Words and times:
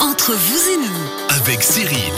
Entre 0.00 0.32
vous 0.32 0.70
et 0.70 0.76
nous, 0.76 1.27
avec 1.28 1.62
Cyril. 1.62 2.12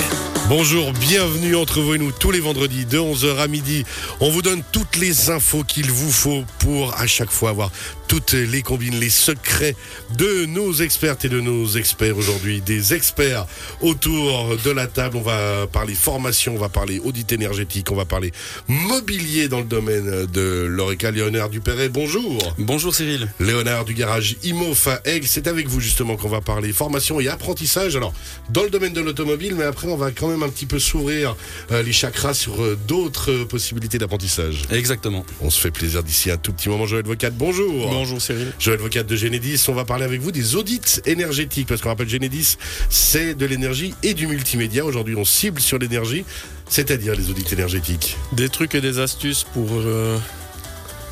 Bonjour, 0.48 0.92
bienvenue 0.92 1.54
entre 1.54 1.80
vous 1.80 1.94
et 1.94 1.98
nous 1.98 2.10
tous 2.10 2.32
les 2.32 2.40
vendredis 2.40 2.84
de 2.84 2.98
11h 2.98 3.38
à 3.38 3.46
midi. 3.46 3.84
On 4.18 4.30
vous 4.30 4.42
donne 4.42 4.64
toutes 4.72 4.96
les 4.96 5.30
infos 5.30 5.62
qu'il 5.62 5.90
vous 5.90 6.10
faut 6.10 6.42
pour 6.58 6.92
à 6.98 7.06
chaque 7.06 7.30
fois 7.30 7.50
avoir 7.50 7.70
toutes 8.08 8.32
les 8.32 8.62
combines, 8.62 8.98
les 8.98 9.10
secrets 9.10 9.76
de 10.18 10.46
nos 10.46 10.72
expertes 10.72 11.24
et 11.24 11.28
de 11.28 11.40
nos 11.40 11.68
experts 11.68 12.18
aujourd'hui. 12.18 12.60
Des 12.60 12.94
experts 12.94 13.46
autour 13.80 14.56
de 14.64 14.70
la 14.72 14.88
table. 14.88 15.18
On 15.18 15.22
va 15.22 15.68
parler 15.68 15.94
formation, 15.94 16.56
on 16.56 16.58
va 16.58 16.68
parler 16.68 16.98
audit 16.98 17.30
énergétique, 17.30 17.92
on 17.92 17.94
va 17.94 18.04
parler 18.04 18.32
mobilier 18.66 19.46
dans 19.46 19.60
le 19.60 19.66
domaine 19.66 20.26
de 20.26 20.66
l'Oreca. 20.68 21.12
Léonard 21.12 21.50
Dupéret, 21.50 21.88
bonjour. 21.88 22.56
Bonjour 22.58 22.92
Cyril. 22.92 23.30
Léonard 23.38 23.84
du 23.84 23.94
garage 23.94 24.34
IMOF 24.42 24.88
à 24.88 25.00
Aigle. 25.04 25.28
C'est 25.28 25.46
avec 25.46 25.68
vous 25.68 25.78
justement 25.78 26.16
qu'on 26.16 26.28
va 26.28 26.40
parler 26.40 26.72
formation 26.72 27.20
et 27.20 27.28
apprentissage. 27.28 27.94
Alors, 27.94 28.12
dans 28.48 28.64
le 28.64 28.70
domaine 28.70 28.92
de 28.92 28.99
l'automobile, 29.02 29.54
mais 29.56 29.64
après 29.64 29.88
on 29.88 29.96
va 29.96 30.10
quand 30.10 30.28
même 30.28 30.42
un 30.42 30.48
petit 30.48 30.66
peu 30.66 30.78
s'ouvrir 30.78 31.36
euh, 31.70 31.82
les 31.82 31.92
chakras 31.92 32.34
sur 32.34 32.62
euh, 32.62 32.78
d'autres 32.86 33.44
possibilités 33.44 33.98
d'apprentissage. 33.98 34.62
Exactement. 34.70 35.24
On 35.40 35.50
se 35.50 35.60
fait 35.60 35.70
plaisir 35.70 36.02
d'ici 36.02 36.30
un 36.30 36.36
tout 36.36 36.52
petit 36.52 36.68
moment. 36.68 36.86
Joël 36.86 37.04
Vocat, 37.04 37.30
bonjour. 37.30 37.88
Bonjour 37.90 38.20
Cyril. 38.20 38.52
Joël 38.58 38.78
Vocat 38.78 39.02
de 39.02 39.16
Genedis, 39.16 39.64
on 39.68 39.74
va 39.74 39.84
parler 39.84 40.04
avec 40.04 40.20
vous 40.20 40.32
des 40.32 40.56
audits 40.56 40.80
énergétiques, 41.06 41.68
parce 41.68 41.80
qu'on 41.80 41.88
rappelle 41.88 42.08
Genedis, 42.08 42.56
c'est 42.88 43.34
de 43.34 43.46
l'énergie 43.46 43.94
et 44.02 44.14
du 44.14 44.26
multimédia. 44.26 44.84
Aujourd'hui, 44.84 45.16
on 45.16 45.24
cible 45.24 45.60
sur 45.60 45.78
l'énergie, 45.78 46.24
c'est-à-dire 46.68 47.14
les 47.14 47.30
audits 47.30 47.52
énergétiques. 47.52 48.16
Des 48.32 48.48
trucs 48.48 48.74
et 48.74 48.80
des 48.80 48.98
astuces 48.98 49.44
pour 49.52 49.68
euh, 49.72 50.18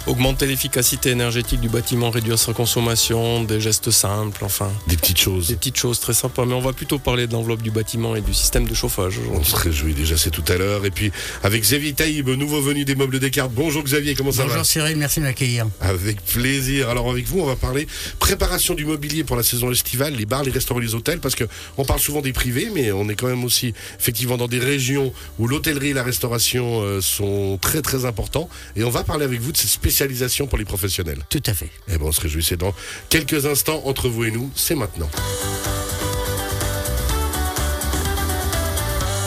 augmenter 0.08 0.46
l'efficacité 0.46 1.10
énergétique 1.10 1.60
du 1.60 1.68
bâtiment, 1.68 2.10
réduire 2.10 2.38
sa 2.38 2.52
consommation, 2.52 3.44
des 3.44 3.60
gestes 3.60 3.90
simples, 3.90 4.44
enfin. 4.44 4.70
Des 4.86 4.96
petites 4.96 5.18
choses. 5.18 5.48
Des 5.48 5.56
petites 5.56 5.76
choses 5.76 6.00
très 6.00 6.14
sympas, 6.14 6.46
mais 6.46 6.54
on 6.54 6.60
va 6.60 6.72
plutôt 6.72 6.98
parler 6.98 7.26
de 7.26 7.34
l'enveloppe 7.34 7.62
du 7.62 7.70
bâtiment 7.70 8.16
et 8.16 8.22
du 8.22 8.32
système 8.32 8.66
de 8.66 8.74
chauffage. 8.74 9.14
On 9.32 9.44
se 9.44 9.54
réjouit 9.54 9.94
déjà, 9.94 10.16
c'est 10.16 10.30
tout 10.30 10.44
à 10.48 10.56
l'heure. 10.56 10.86
Et 10.86 10.90
puis 10.90 11.12
avec 11.42 11.62
Xavier 11.62 11.92
Taïb, 11.92 12.28
nouveau 12.30 12.62
venu 12.62 12.84
des 12.84 12.94
meubles 12.94 13.18
Descartes. 13.18 13.52
Bonjour 13.54 13.82
Xavier, 13.82 14.14
comment 14.14 14.32
ça 14.32 14.42
Bonjour 14.42 14.58
va 14.58 14.64
Cyril, 14.64 14.96
merci 14.96 15.20
de 15.20 15.24
m'accueillir. 15.24 15.66
Avec 15.80 16.24
plaisir. 16.24 16.88
Alors 16.88 17.10
avec 17.10 17.26
vous, 17.26 17.40
on 17.40 17.46
va 17.46 17.56
parler 17.56 17.86
préparation 18.18 18.74
du 18.74 18.86
mobilier 18.86 19.24
pour 19.24 19.36
la 19.36 19.42
saison 19.42 19.70
estivale, 19.70 20.14
les 20.14 20.26
bars, 20.26 20.42
les 20.42 20.50
restaurants, 20.50 20.80
les 20.80 20.94
hôtels, 20.94 21.20
parce 21.20 21.34
que 21.34 21.44
on 21.76 21.84
parle 21.84 22.00
souvent 22.00 22.22
des 22.22 22.32
privés, 22.32 22.70
mais 22.74 22.92
on 22.92 23.08
est 23.08 23.14
quand 23.14 23.28
même 23.28 23.44
aussi 23.44 23.74
effectivement 23.98 24.36
dans 24.36 24.48
des 24.48 24.58
régions 24.58 25.12
où 25.38 25.46
l'hôtellerie 25.46 25.90
et 25.90 25.94
la 25.94 26.02
restauration 26.02 26.80
euh, 26.80 27.00
sont 27.00 27.58
très 27.60 27.82
très 27.82 28.04
importants. 28.06 28.48
Et 28.76 28.84
on 28.84 28.90
va 28.90 29.04
parler 29.04 29.24
avec 29.24 29.40
vous 29.40 29.52
de 29.52 29.56
cette 29.56 29.70
spécialisation 29.98 30.46
pour 30.46 30.58
les 30.58 30.64
professionnels. 30.64 31.18
Tout 31.28 31.42
à 31.46 31.54
fait. 31.54 31.70
Et 31.88 31.98
bon, 31.98 32.08
on 32.08 32.12
se 32.12 32.20
réjouit, 32.20 32.44
c'est 32.44 32.56
dans 32.56 32.72
quelques 33.08 33.46
instants 33.46 33.82
entre 33.84 34.08
vous 34.08 34.24
et 34.24 34.30
nous, 34.30 34.48
c'est 34.54 34.76
maintenant. 34.76 35.10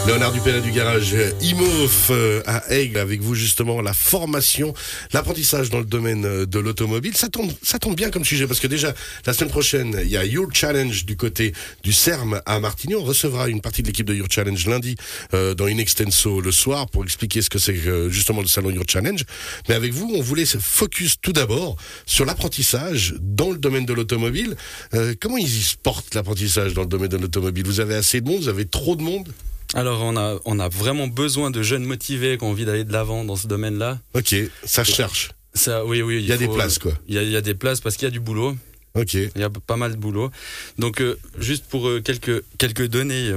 Léonard 0.07 0.31
Dupéret 0.31 0.61
du 0.61 0.71
garage 0.71 1.15
IMOF 1.41 2.07
euh, 2.09 2.41
à 2.47 2.73
Aigle 2.73 2.97
avec 2.97 3.21
vous 3.21 3.35
justement 3.35 3.81
la 3.81 3.93
formation, 3.93 4.73
l'apprentissage 5.13 5.69
dans 5.69 5.77
le 5.77 5.85
domaine 5.85 6.25
euh, 6.25 6.45
de 6.47 6.57
l'automobile. 6.57 7.15
Ça 7.15 7.29
tombe, 7.29 7.51
ça 7.61 7.77
tombe 7.77 7.95
bien 7.95 8.09
comme 8.09 8.25
sujet 8.25 8.47
parce 8.47 8.59
que 8.59 8.65
déjà 8.65 8.95
la 9.27 9.33
semaine 9.33 9.51
prochaine 9.51 9.99
il 10.03 10.09
y 10.09 10.17
a 10.17 10.25
Your 10.25 10.47
Challenge 10.51 11.05
du 11.05 11.15
côté 11.15 11.53
du 11.83 11.93
CERM 11.93 12.41
à 12.47 12.59
Martigny. 12.59 12.95
On 12.95 13.03
recevra 13.03 13.47
une 13.47 13.61
partie 13.61 13.83
de 13.83 13.87
l'équipe 13.87 14.07
de 14.07 14.15
Your 14.15 14.27
Challenge 14.29 14.65
lundi 14.65 14.95
euh, 15.35 15.53
dans 15.53 15.67
une 15.67 15.79
extenso 15.79 16.41
le 16.41 16.51
soir 16.51 16.89
pour 16.89 17.03
expliquer 17.03 17.43
ce 17.43 17.51
que 17.51 17.59
c'est 17.59 17.75
que, 17.75 18.09
justement 18.09 18.41
le 18.41 18.47
salon 18.47 18.71
Your 18.71 18.85
Challenge. 18.87 19.23
Mais 19.69 19.75
avec 19.75 19.93
vous, 19.93 20.11
on 20.15 20.21
voulait 20.21 20.45
se 20.45 20.57
focus 20.57 21.17
tout 21.21 21.33
d'abord 21.33 21.77
sur 22.07 22.25
l'apprentissage 22.25 23.13
dans 23.19 23.51
le 23.51 23.57
domaine 23.59 23.85
de 23.85 23.93
l'automobile. 23.93 24.55
Euh, 24.95 25.13
comment 25.21 25.37
ils 25.37 25.47
y 25.47 25.75
portent 25.83 26.15
l'apprentissage 26.15 26.73
dans 26.73 26.81
le 26.81 26.87
domaine 26.87 27.09
de 27.09 27.17
l'automobile? 27.17 27.65
Vous 27.67 27.79
avez 27.79 27.93
assez 27.95 28.19
de 28.19 28.27
monde? 28.27 28.41
Vous 28.41 28.49
avez 28.49 28.65
trop 28.65 28.95
de 28.95 29.03
monde? 29.03 29.31
Alors 29.73 30.01
on 30.03 30.17
a, 30.17 30.39
on 30.45 30.59
a 30.59 30.67
vraiment 30.69 31.07
besoin 31.07 31.49
de 31.51 31.61
jeunes 31.63 31.85
motivés 31.85 32.37
qui 32.37 32.43
ont 32.43 32.49
envie 32.49 32.65
d'aller 32.65 32.83
de 32.83 32.91
l'avant 32.91 33.23
dans 33.23 33.35
ce 33.35 33.47
domaine-là. 33.47 33.99
Ok, 34.13 34.35
ça 34.65 34.83
cherche. 34.83 35.31
Ça, 35.53 35.85
oui, 35.85 36.01
oui. 36.01 36.17
Il 36.21 36.25
y 36.27 36.31
a 36.33 36.37
des 36.37 36.47
places 36.47 36.77
quoi. 36.79 36.93
Il 37.07 37.15
y 37.15 37.17
a, 37.17 37.23
il 37.23 37.29
y 37.31 37.35
a 37.37 37.41
des 37.41 37.53
places 37.55 37.79
parce 37.81 37.95
qu'il 37.95 38.05
y 38.05 38.07
a 38.07 38.11
du 38.11 38.19
boulot. 38.19 38.55
Ok. 38.95 39.13
Il 39.13 39.31
y 39.37 39.43
a 39.43 39.49
pas 39.49 39.77
mal 39.77 39.91
de 39.91 39.97
boulot. 39.97 40.31
Donc, 40.77 40.99
euh, 41.01 41.17
juste 41.39 41.63
pour 41.65 41.87
euh, 41.87 42.01
quelques, 42.01 42.43
quelques 42.57 42.87
données, 42.87 43.31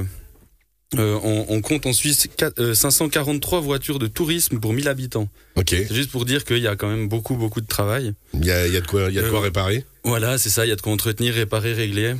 euh, 0.97 1.19
on, 1.23 1.45
on 1.47 1.61
compte 1.61 1.85
en 1.85 1.93
Suisse 1.93 2.27
quatre- 2.35 2.59
euh, 2.59 2.73
543 2.73 3.61
voitures 3.61 3.97
de 3.99 4.07
tourisme 4.07 4.59
pour 4.59 4.73
1000 4.73 4.89
habitants. 4.89 5.29
Ok. 5.55 5.69
C'est 5.69 5.93
juste 5.95 6.11
pour 6.11 6.25
dire 6.25 6.43
qu'il 6.43 6.57
y 6.59 6.67
a 6.67 6.75
quand 6.75 6.89
même 6.89 7.07
beaucoup, 7.07 7.35
beaucoup 7.35 7.61
de 7.61 7.67
travail. 7.67 8.13
Il 8.33 8.45
y 8.45 8.51
a, 8.51 8.67
il 8.67 8.73
y 8.73 8.77
a 8.77 8.81
de 8.81 8.87
quoi, 8.87 9.07
il 9.09 9.15
y 9.15 9.19
a 9.19 9.21
de 9.23 9.29
quoi 9.29 9.39
Euh, 9.39 9.43
réparer. 9.43 9.85
Voilà, 10.03 10.37
c'est 10.37 10.49
ça, 10.49 10.65
il 10.65 10.69
y 10.69 10.71
a 10.73 10.75
de 10.75 10.81
quoi 10.81 10.91
entretenir, 10.91 11.33
réparer, 11.33 11.71
régler. 11.73 12.15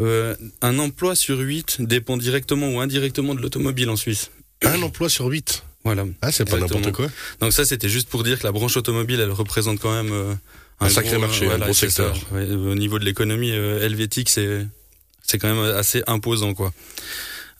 Euh, 0.00 0.36
un 0.62 0.78
emploi 0.78 1.16
sur 1.16 1.38
8 1.38 1.78
dépend 1.80 2.16
directement 2.16 2.68
ou 2.70 2.80
indirectement 2.80 3.34
de 3.34 3.40
l'automobile 3.40 3.90
en 3.90 3.96
Suisse. 3.96 4.30
Un 4.62 4.82
emploi 4.82 5.08
sur 5.08 5.26
huit. 5.26 5.64
Voilà. 5.84 6.04
Ah, 6.22 6.32
c'est 6.32 6.48
pas 6.48 6.58
n'importe 6.58 6.92
quoi. 6.92 7.06
Donc 7.40 7.52
ça, 7.52 7.64
c'était 7.64 7.88
juste 7.88 8.08
pour 8.08 8.22
dire 8.22 8.38
que 8.38 8.44
la 8.44 8.52
branche 8.52 8.76
automobile, 8.76 9.20
elle 9.20 9.30
représente 9.30 9.80
quand 9.80 9.92
même 9.92 10.12
euh, 10.12 10.34
Un 10.80 10.88
sacré 10.88 11.12
gros, 11.12 11.20
marché, 11.20 11.50
un 11.50 11.58
gros 11.58 11.72
secteur. 11.72 12.16
Ouais, 12.32 12.44
au 12.50 12.74
niveau 12.74 12.98
de 12.98 13.04
l'économie 13.04 13.52
euh, 13.52 13.84
helvétique, 13.84 14.28
c'est 14.28 14.66
c'est 15.22 15.38
quand 15.38 15.54
même 15.54 15.74
assez 15.76 16.02
imposant, 16.06 16.54
quoi. 16.54 16.72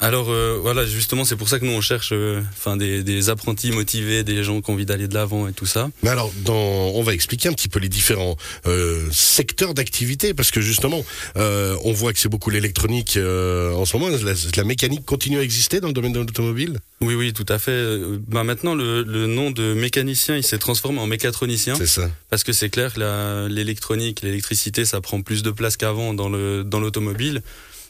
Alors 0.00 0.31
euh, 0.31 0.59
voilà, 0.62 0.86
justement, 0.86 1.25
c'est 1.25 1.34
pour 1.34 1.48
ça 1.48 1.59
que 1.59 1.64
nous 1.64 1.72
on 1.72 1.81
cherche, 1.81 2.10
euh, 2.12 2.41
enfin 2.53 2.76
des, 2.76 3.03
des 3.03 3.31
apprentis 3.31 3.72
motivés, 3.72 4.22
des 4.22 4.44
gens 4.44 4.60
qui 4.60 4.70
ont 4.70 4.75
envie 4.75 4.86
d'aller 4.86 5.09
de 5.09 5.14
l'avant 5.14 5.48
et 5.48 5.53
tout 5.53 5.66
ça. 5.66 5.91
Mais 6.04 6.10
alors, 6.10 6.32
dans, 6.44 6.54
on 6.54 7.03
va 7.03 7.14
expliquer 7.14 7.48
un 7.48 7.53
petit 7.53 7.69
peu 7.69 7.81
les 7.81 7.88
différents 7.88 8.36
euh, 8.66 9.09
secteurs 9.10 9.75
d'activité, 9.75 10.34
parce 10.34 10.53
que 10.53 10.60
justement, 10.60 11.04
euh, 11.36 11.76
on 11.82 11.92
voit 11.92 12.12
que 12.12 12.20
c'est 12.20 12.28
beaucoup 12.28 12.50
l'électronique 12.50 13.16
euh, 13.16 13.72
en 13.75 13.84
ce 13.84 13.97
moment. 13.97 14.09
La, 14.09 14.34
la 14.56 14.64
mécanique 14.64 15.04
continue 15.04 15.38
à 15.38 15.42
exister 15.42 15.81
dans 15.81 15.88
le 15.88 15.94
domaine 15.94 16.12
de 16.12 16.20
l'automobile. 16.20 16.78
Oui, 17.00 17.15
oui, 17.15 17.32
tout 17.32 17.47
à 17.48 17.59
fait. 17.59 17.98
Ben 18.28 18.44
maintenant, 18.44 18.76
le, 18.76 19.03
le 19.03 19.26
nom 19.26 19.50
de 19.50 19.75
mécanicien, 19.75 20.36
il 20.36 20.44
s'est 20.44 20.59
transformé 20.59 21.00
en 21.00 21.09
mécatronicien. 21.09 21.75
C'est 21.75 21.86
ça. 21.86 22.09
Parce 22.30 22.44
que 22.44 22.53
c'est 22.53 22.70
clair 22.70 22.94
que 22.94 23.48
l'électronique, 23.48 24.22
l'électricité, 24.22 24.84
ça 24.84 25.00
prend 25.00 25.22
plus 25.22 25.42
de 25.42 25.50
place 25.50 25.76
qu'avant 25.76 26.15
dans 26.15 26.28
le 26.28 26.62
dans 26.62 26.78
l'automobile, 26.78 27.42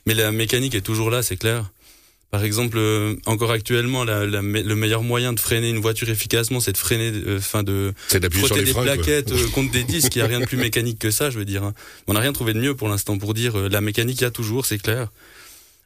mais 0.07 0.15
la 0.15 0.33
mécanique 0.33 0.75
est 0.75 0.81
toujours 0.81 1.11
là, 1.11 1.23
c'est 1.23 1.37
clair. 1.37 1.71
Par 2.31 2.45
exemple, 2.45 2.77
euh, 2.77 3.15
encore 3.25 3.51
actuellement, 3.53 4.05
la- 4.05 4.27
la 4.27 4.43
le 4.43 4.75
meilleur 4.75 5.03
moyen 5.03 5.33
de 5.33 5.41
freiner 5.41 5.71
une 5.71 5.79
voiture 5.79 6.11
efficacement, 6.11 6.61
c'est 6.61 6.73
de 6.73 6.77
freiner, 6.77 7.11
euh, 7.15 7.39
enfin 7.39 7.63
de 7.63 7.95
C'est 8.09 8.21
d'appuyer 8.21 8.45
sur 8.45 8.55
frotter 8.55 8.67
des 8.67 8.73
freins. 8.73 8.83
plaquettes 8.83 9.33
euh, 9.33 9.49
contre 9.55 9.73
des 9.73 9.83
disques. 9.85 10.15
Il 10.15 10.19
n'y 10.19 10.25
a 10.25 10.27
rien 10.27 10.41
de 10.41 10.45
plus 10.45 10.57
mécanique 10.71 10.99
que 10.99 11.11
ça, 11.11 11.31
je 11.31 11.39
veux 11.39 11.47
dire. 11.47 11.65
hein. 11.65 11.73
On 12.07 12.13
n'a 12.13 12.21
rien 12.21 12.35
trouvé 12.35 12.53
de 12.53 12.61
mieux 12.61 12.75
pour 12.75 12.89
l'instant 12.91 13.17
pour 13.17 13.33
dire 13.33 13.59
euh, 13.59 13.69
la 13.71 13.81
mécanique, 13.81 14.21
il 14.21 14.25
y 14.25 14.27
a 14.27 14.31
toujours, 14.31 14.67
c'est 14.67 14.77
clair. 14.79 15.09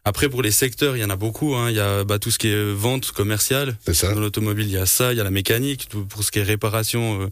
Après, 0.04 0.28
pour 0.28 0.42
les 0.42 0.50
secteurs, 0.50 0.96
il 0.96 1.00
y 1.00 1.04
en 1.04 1.10
a 1.10 1.16
beaucoup. 1.16 1.54
hein. 1.54 1.70
Il 1.70 1.76
y 1.76 1.80
a 1.80 2.02
bah, 2.02 2.18
tout 2.18 2.32
ce 2.32 2.38
qui 2.40 2.48
est 2.48 2.54
euh, 2.54 2.72
vente 2.72 3.12
commerciale. 3.12 3.76
Ça. 3.92 4.12
Dans 4.12 4.18
l'automobile, 4.18 4.66
il 4.66 4.72
y 4.72 4.76
a 4.78 4.84
ça, 4.84 5.12
il 5.12 5.18
y 5.18 5.20
a 5.20 5.24
la 5.24 5.30
mécanique, 5.30 5.86
tout- 5.88 6.04
pour 6.06 6.24
ce 6.24 6.32
qui 6.32 6.40
est 6.40 6.42
réparation, 6.42 7.22
euh, 7.22 7.26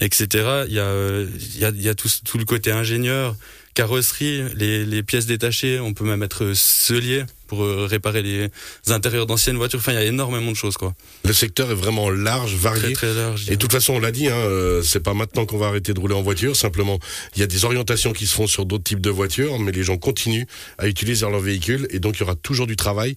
etc. 0.00 0.64
Il 0.66 0.72
y 0.72 0.78
a, 0.78 0.84
euh, 0.84 1.26
il 1.54 1.58
y 1.58 1.64
a, 1.66 1.68
il 1.68 1.82
y 1.82 1.90
a 1.90 1.94
tout, 1.94 2.08
tout 2.24 2.38
le 2.38 2.46
côté 2.46 2.72
ingénieur, 2.72 3.36
carrosserie, 3.74 4.44
les, 4.54 4.86
les 4.86 5.02
pièces 5.02 5.26
détachées. 5.26 5.78
On 5.78 5.92
peut 5.92 6.04
même 6.06 6.22
être 6.22 6.44
euh, 6.44 6.54
scelier 6.54 7.24
pour 7.46 7.62
euh, 7.64 7.86
réparer 7.88 8.22
les 8.22 8.48
intérieurs 8.88 9.26
d'anciennes 9.26 9.56
voitures. 9.56 9.78
Enfin, 9.78 9.92
il 9.92 9.96
y 9.96 9.98
a 9.98 10.04
énormément 10.04 10.50
de 10.50 10.56
choses, 10.56 10.76
quoi. 10.76 10.94
Le 11.24 11.32
secteur 11.32 11.70
est 11.70 11.74
vraiment 11.74 12.10
large, 12.10 12.52
Très, 12.52 12.58
varié. 12.58 12.92
très 12.92 13.14
large. 13.14 13.46
Et 13.48 13.52
de 13.52 13.56
toute 13.56 13.72
façon, 13.72 13.94
on 13.94 14.00
l'a 14.00 14.12
dit, 14.12 14.28
hein, 14.28 14.36
euh, 14.36 14.82
c'est 14.82 15.00
pas 15.00 15.14
maintenant 15.14 15.46
qu'on 15.46 15.58
va 15.58 15.66
arrêter 15.66 15.94
de 15.94 16.00
rouler 16.00 16.14
en 16.14 16.22
voiture. 16.22 16.56
Simplement, 16.56 16.98
il 17.34 17.40
y 17.40 17.42
a 17.42 17.46
des 17.46 17.64
orientations 17.64 18.12
qui 18.12 18.26
se 18.26 18.34
font 18.34 18.46
sur 18.46 18.66
d'autres 18.66 18.84
types 18.84 19.00
de 19.00 19.10
voitures, 19.10 19.58
mais 19.58 19.72
les 19.72 19.82
gens 19.82 19.96
continuent 19.96 20.46
à 20.78 20.86
utiliser 20.88 21.26
leur 21.28 21.40
véhicule, 21.40 21.86
et 21.90 21.98
donc 22.00 22.16
il 22.16 22.20
y 22.20 22.22
aura 22.22 22.34
toujours 22.36 22.66
du 22.66 22.76
travail. 22.76 23.14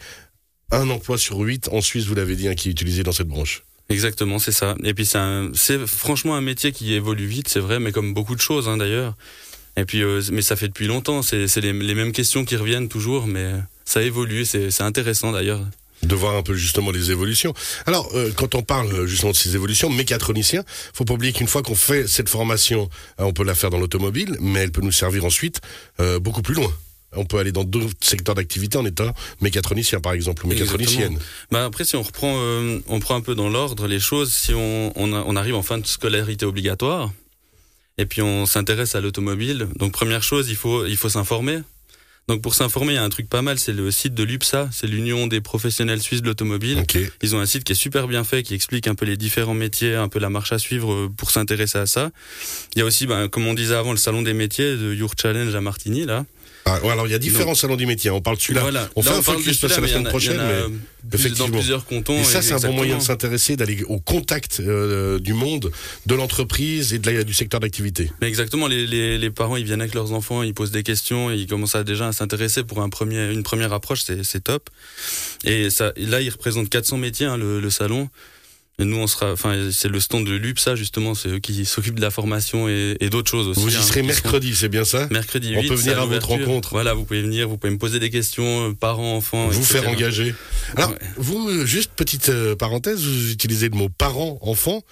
Un 0.71 0.89
emploi 0.89 1.17
sur 1.17 1.39
huit 1.39 1.67
en 1.71 1.81
Suisse, 1.81 2.05
vous 2.05 2.15
l'avez 2.15 2.35
dit, 2.35 2.47
hein, 2.47 2.53
qui 2.55 2.69
est 2.69 2.71
utilisé 2.71 3.03
dans 3.03 3.11
cette 3.11 3.27
branche. 3.27 3.63
Exactement, 3.89 4.37
c'est 4.37 4.51
ça. 4.51 4.75
Et 4.83 4.93
puis 4.93 5.05
c'est 5.05 5.87
franchement 5.87 6.35
un 6.35 6.41
métier 6.41 6.71
qui 6.71 6.93
évolue 6.93 7.25
vite, 7.25 7.47
c'est 7.47 7.59
vrai, 7.59 7.79
mais 7.79 7.91
comme 7.91 8.13
beaucoup 8.13 8.35
de 8.35 8.39
choses 8.41 8.67
hein, 8.69 8.77
d'ailleurs. 8.77 9.15
Et 9.77 9.85
puis, 9.85 10.03
euh, 10.03 10.21
mais 10.31 10.41
ça 10.43 10.55
fait 10.55 10.67
depuis 10.67 10.85
longtemps. 10.87 11.21
C'est 11.23 11.47
c'est 11.47 11.61
les, 11.61 11.73
les 11.73 11.95
mêmes 11.95 12.11
questions 12.11 12.45
qui 12.45 12.55
reviennent 12.55 12.87
toujours, 12.89 13.25
mais 13.25 13.53
ça 13.89 14.01
évolue. 14.03 14.45
C'est 14.45 14.81
intéressant 14.81 15.31
d'ailleurs. 15.31 15.61
de 16.03 16.15
voir 16.15 16.35
un 16.35 16.43
peu 16.43 16.55
justement 16.65 16.91
les 16.91 17.11
évolutions. 17.11 17.53
Alors, 17.85 18.05
euh, 18.15 18.31
quand 18.39 18.55
on 18.55 18.61
parle 18.61 18.89
euh, 18.93 19.05
justement 19.05 19.31
de 19.33 19.37
ces 19.43 19.53
évolutions, 19.55 19.89
mécatronicien, 19.89 20.63
faut 20.93 21.05
pas 21.05 21.15
oublier 21.15 21.33
qu'une 21.33 21.47
fois 21.53 21.61
qu'on 21.61 21.75
fait 21.89 22.07
cette 22.07 22.29
formation, 22.29 22.81
euh, 23.19 23.23
on 23.29 23.33
peut 23.33 23.43
la 23.43 23.55
faire 23.55 23.69
dans 23.69 23.79
l'automobile, 23.79 24.37
mais 24.39 24.59
elle 24.63 24.71
peut 24.71 24.81
nous 24.89 24.93
servir 25.03 25.25
ensuite 25.25 25.59
euh, 25.99 26.17
beaucoup 26.19 26.41
plus 26.41 26.55
loin. 26.55 26.71
On 27.15 27.25
peut 27.25 27.39
aller 27.41 27.51
dans 27.51 27.63
d'autres 27.73 27.89
secteurs 28.01 28.35
d'activité 28.35 28.77
en 28.77 28.85
étant 28.85 29.11
mécatronicien, 29.41 29.99
par 29.99 30.13
exemple, 30.13 30.45
ou 30.45 30.49
mécatronicienne. 30.49 31.17
Bah 31.51 31.65
après, 31.65 31.83
si 31.83 31.95
on 31.97 32.03
reprend, 32.03 32.35
euh, 32.37 32.79
on 32.87 32.99
prend 32.99 33.15
un 33.15 33.21
peu 33.21 33.33
dans 33.35 33.49
l'ordre 33.49 33.87
les 33.87 33.99
choses, 33.99 34.31
si 34.31 34.53
on, 34.53 34.93
on, 34.95 35.11
a- 35.17 35.23
on 35.25 35.35
arrive 35.35 35.55
en 35.55 35.63
fin 35.63 35.79
de 35.79 35.87
scolarité 35.87 36.45
obligatoire, 36.45 37.11
et 37.97 38.05
puis 38.05 38.21
on 38.21 38.45
s'intéresse 38.45 38.93
à 38.95 39.01
l'automobile. 39.01 39.67
Donc 39.75 39.91
première 39.91 40.21
chose, 40.23 40.45
il 40.49 40.55
faut, 40.55 40.85
il 40.85 40.97
faut 40.97 41.09
s'informer. 41.09 41.57
Donc 42.29 42.43
pour 42.43 42.53
s'informer, 42.53 42.93
il 42.93 42.95
y 42.95 42.99
a 42.99 43.03
un 43.03 43.09
truc 43.09 43.27
pas 43.27 43.41
mal, 43.41 43.57
c'est 43.57 43.73
le 43.73 43.89
site 43.89 44.13
de 44.13 44.21
l'UPSA, 44.21 44.69
c'est 44.71 44.85
l'Union 44.85 45.25
des 45.25 45.41
professionnels 45.41 45.99
suisses 45.99 46.21
de 46.21 46.27
l'automobile. 46.27 46.77
Ok. 46.77 46.99
Ils 47.23 47.35
ont 47.35 47.39
un 47.39 47.47
site 47.47 47.63
qui 47.63 47.71
est 47.71 47.75
super 47.75 48.07
bien 48.07 48.23
fait, 48.23 48.43
qui 48.43 48.53
explique 48.53 48.87
un 48.87 48.93
peu 48.93 49.07
les 49.07 49.17
différents 49.17 49.55
métiers, 49.55 49.95
un 49.95 50.09
peu 50.09 50.19
la 50.19 50.29
marche 50.29 50.51
à 50.51 50.59
suivre 50.59 50.93
euh, 50.93 51.09
pour 51.17 51.31
s'intéresser 51.31 51.79
à 51.79 51.87
ça. 51.87 52.11
Il 52.75 52.79
y 52.79 52.81
a 52.83 52.85
aussi, 52.85 53.07
ben, 53.07 53.29
comme 53.29 53.47
on 53.47 53.55
disait 53.55 53.73
avant, 53.73 53.93
le 53.93 53.97
salon 53.97 54.21
des 54.21 54.35
métiers 54.35 54.77
de 54.77 54.93
Your 54.93 55.11
Challenge 55.19 55.55
à 55.55 55.59
Martigny, 55.59 56.05
là. 56.05 56.23
Ah, 56.65 56.75
alors 56.91 57.07
il 57.07 57.11
y 57.11 57.15
a 57.15 57.19
différents 57.19 57.55
salons 57.55 57.77
du 57.77 57.85
métier. 57.87 58.11
On 58.11 58.21
parle 58.21 58.37
de 58.37 58.41
celui-là. 58.41 58.61
Voilà. 58.61 58.89
On 58.95 59.01
fait 59.01 59.09
un 59.09 59.21
focus 59.23 59.57
parce 59.57 59.73
la 59.79 59.87
semaine 59.87 60.03
il 60.03 60.09
prochaine, 60.09 60.33
il 60.35 60.37
y 60.37 60.39
en 60.61 60.65
a 60.65 60.67
mais 60.69 60.75
effectivement. 61.15 61.47
dans 61.47 61.53
plusieurs 61.57 61.85
cantons. 61.85 62.19
Et 62.19 62.23
ça, 62.23 62.41
c'est 62.43 62.53
un 62.53 62.59
bon 62.59 62.73
moyen 62.73 62.97
de 62.97 63.01
s'intéresser, 63.01 63.55
d'aller 63.55 63.81
au 63.87 63.99
contact 63.99 64.59
euh, 64.59 65.17
du 65.17 65.33
monde, 65.33 65.71
de 66.05 66.15
l'entreprise 66.15 66.93
et 66.93 66.99
de 66.99 67.09
la- 67.09 67.23
du 67.23 67.33
secteur 67.33 67.59
d'activité. 67.59 68.11
Mais 68.21 68.27
exactement, 68.27 68.67
les, 68.67 68.85
les, 68.85 69.17
les 69.17 69.29
parents 69.31 69.55
ils 69.55 69.65
viennent 69.65 69.81
avec 69.81 69.95
leurs 69.95 70.11
enfants, 70.13 70.43
ils 70.43 70.53
posent 70.53 70.71
des 70.71 70.83
questions, 70.83 71.31
et 71.31 71.35
ils 71.35 71.47
commencent 71.47 71.75
à 71.75 71.83
déjà 71.83 72.07
à 72.09 72.11
s'intéresser 72.11 72.63
pour 72.63 72.81
un 72.81 72.89
premier, 72.89 73.31
une 73.31 73.41
première 73.43 73.73
approche, 73.73 74.03
c'est 74.23 74.43
top. 74.43 74.69
Et 75.45 75.69
ça, 75.71 75.93
là, 75.97 76.21
ils 76.21 76.29
représentent 76.29 76.69
400 76.69 76.97
métiers, 76.97 77.25
hein, 77.25 77.37
le, 77.37 77.59
le 77.59 77.69
salon. 77.71 78.09
Et 78.79 78.85
nous, 78.85 78.97
on 78.97 79.07
sera, 79.07 79.33
enfin, 79.33 79.69
c'est 79.71 79.89
le 79.89 79.99
stand 79.99 80.25
de 80.25 80.31
l'UPSA 80.33 80.75
justement, 80.75 81.13
c'est 81.13 81.27
eux 81.29 81.39
qui 81.39 81.65
s'occupent 81.65 81.95
de 81.97 82.01
la 82.01 82.11
formation 82.11 82.69
et, 82.69 82.95
et 83.01 83.09
d'autres 83.09 83.29
choses 83.29 83.49
aussi. 83.49 83.59
Vous 83.59 83.73
y 83.73 83.75
hein, 83.75 83.81
serez 83.81 84.03
mercredi, 84.03 84.55
c'est 84.55 84.69
bien 84.69 84.85
ça? 84.85 85.07
Mercredi 85.11 85.53
On 85.57 85.61
8, 85.61 85.67
peut 85.67 85.75
venir 85.75 85.99
à 85.99 86.05
votre 86.05 86.29
rencontre. 86.29 86.69
Voilà, 86.71 86.93
vous 86.93 87.03
pouvez 87.03 87.21
venir, 87.21 87.49
vous 87.49 87.57
pouvez 87.57 87.73
me 87.73 87.77
poser 87.77 87.99
des 87.99 88.09
questions, 88.09 88.69
euh, 88.69 88.73
parents, 88.73 89.17
enfants. 89.17 89.47
Vous 89.49 89.59
etc. 89.59 89.79
faire 89.79 89.89
engager. 89.89 90.33
Alors, 90.77 90.91
Ouais. 90.91 90.97
vous, 91.17 91.49
euh, 91.49 91.65
juste 91.65 91.91
petite 91.95 92.29
euh, 92.29 92.55
parenthèse, 92.55 93.01
vous 93.05 93.31
utilisez 93.31 93.67
le 93.69 93.75
mot 93.77 93.89
parents, 93.89 94.39
enfants. 94.41 94.83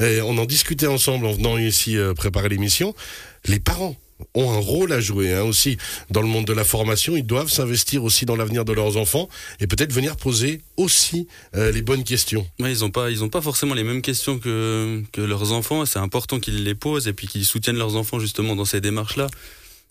Et 0.00 0.20
on 0.22 0.36
en 0.38 0.44
discutait 0.44 0.88
ensemble 0.88 1.26
en 1.26 1.32
venant 1.32 1.56
ici 1.56 1.96
préparer 2.16 2.48
l'émission. 2.48 2.94
Les 3.46 3.60
parents 3.60 3.96
ont 4.34 4.50
un 4.50 4.58
rôle 4.58 4.92
à 4.92 5.00
jouer 5.00 5.34
hein, 5.34 5.42
aussi 5.42 5.76
dans 6.10 6.22
le 6.22 6.28
monde 6.28 6.46
de 6.46 6.52
la 6.52 6.64
formation. 6.64 7.16
Ils 7.16 7.26
doivent 7.26 7.50
s'investir 7.50 8.04
aussi 8.04 8.24
dans 8.24 8.36
l'avenir 8.36 8.64
de 8.64 8.72
leurs 8.72 8.96
enfants 8.96 9.28
et 9.60 9.66
peut-être 9.66 9.92
venir 9.92 10.16
poser 10.16 10.62
aussi 10.76 11.26
euh, 11.54 11.72
les 11.72 11.82
bonnes 11.82 12.04
questions. 12.04 12.46
Ouais, 12.58 12.70
ils 12.70 12.84
ont 12.84 12.90
pas, 12.90 13.10
ils 13.10 13.28
pas 13.28 13.40
forcément 13.40 13.74
les 13.74 13.84
mêmes 13.84 14.02
questions 14.02 14.38
que, 14.38 15.02
que 15.12 15.20
leurs 15.20 15.52
enfants. 15.52 15.84
C'est 15.86 15.98
important 15.98 16.40
qu'ils 16.40 16.64
les 16.64 16.74
posent 16.74 17.08
et 17.08 17.12
puis 17.12 17.26
qu'ils 17.26 17.44
soutiennent 17.44 17.78
leurs 17.78 17.96
enfants 17.96 18.18
justement 18.18 18.56
dans 18.56 18.64
ces 18.64 18.80
démarches-là. 18.80 19.26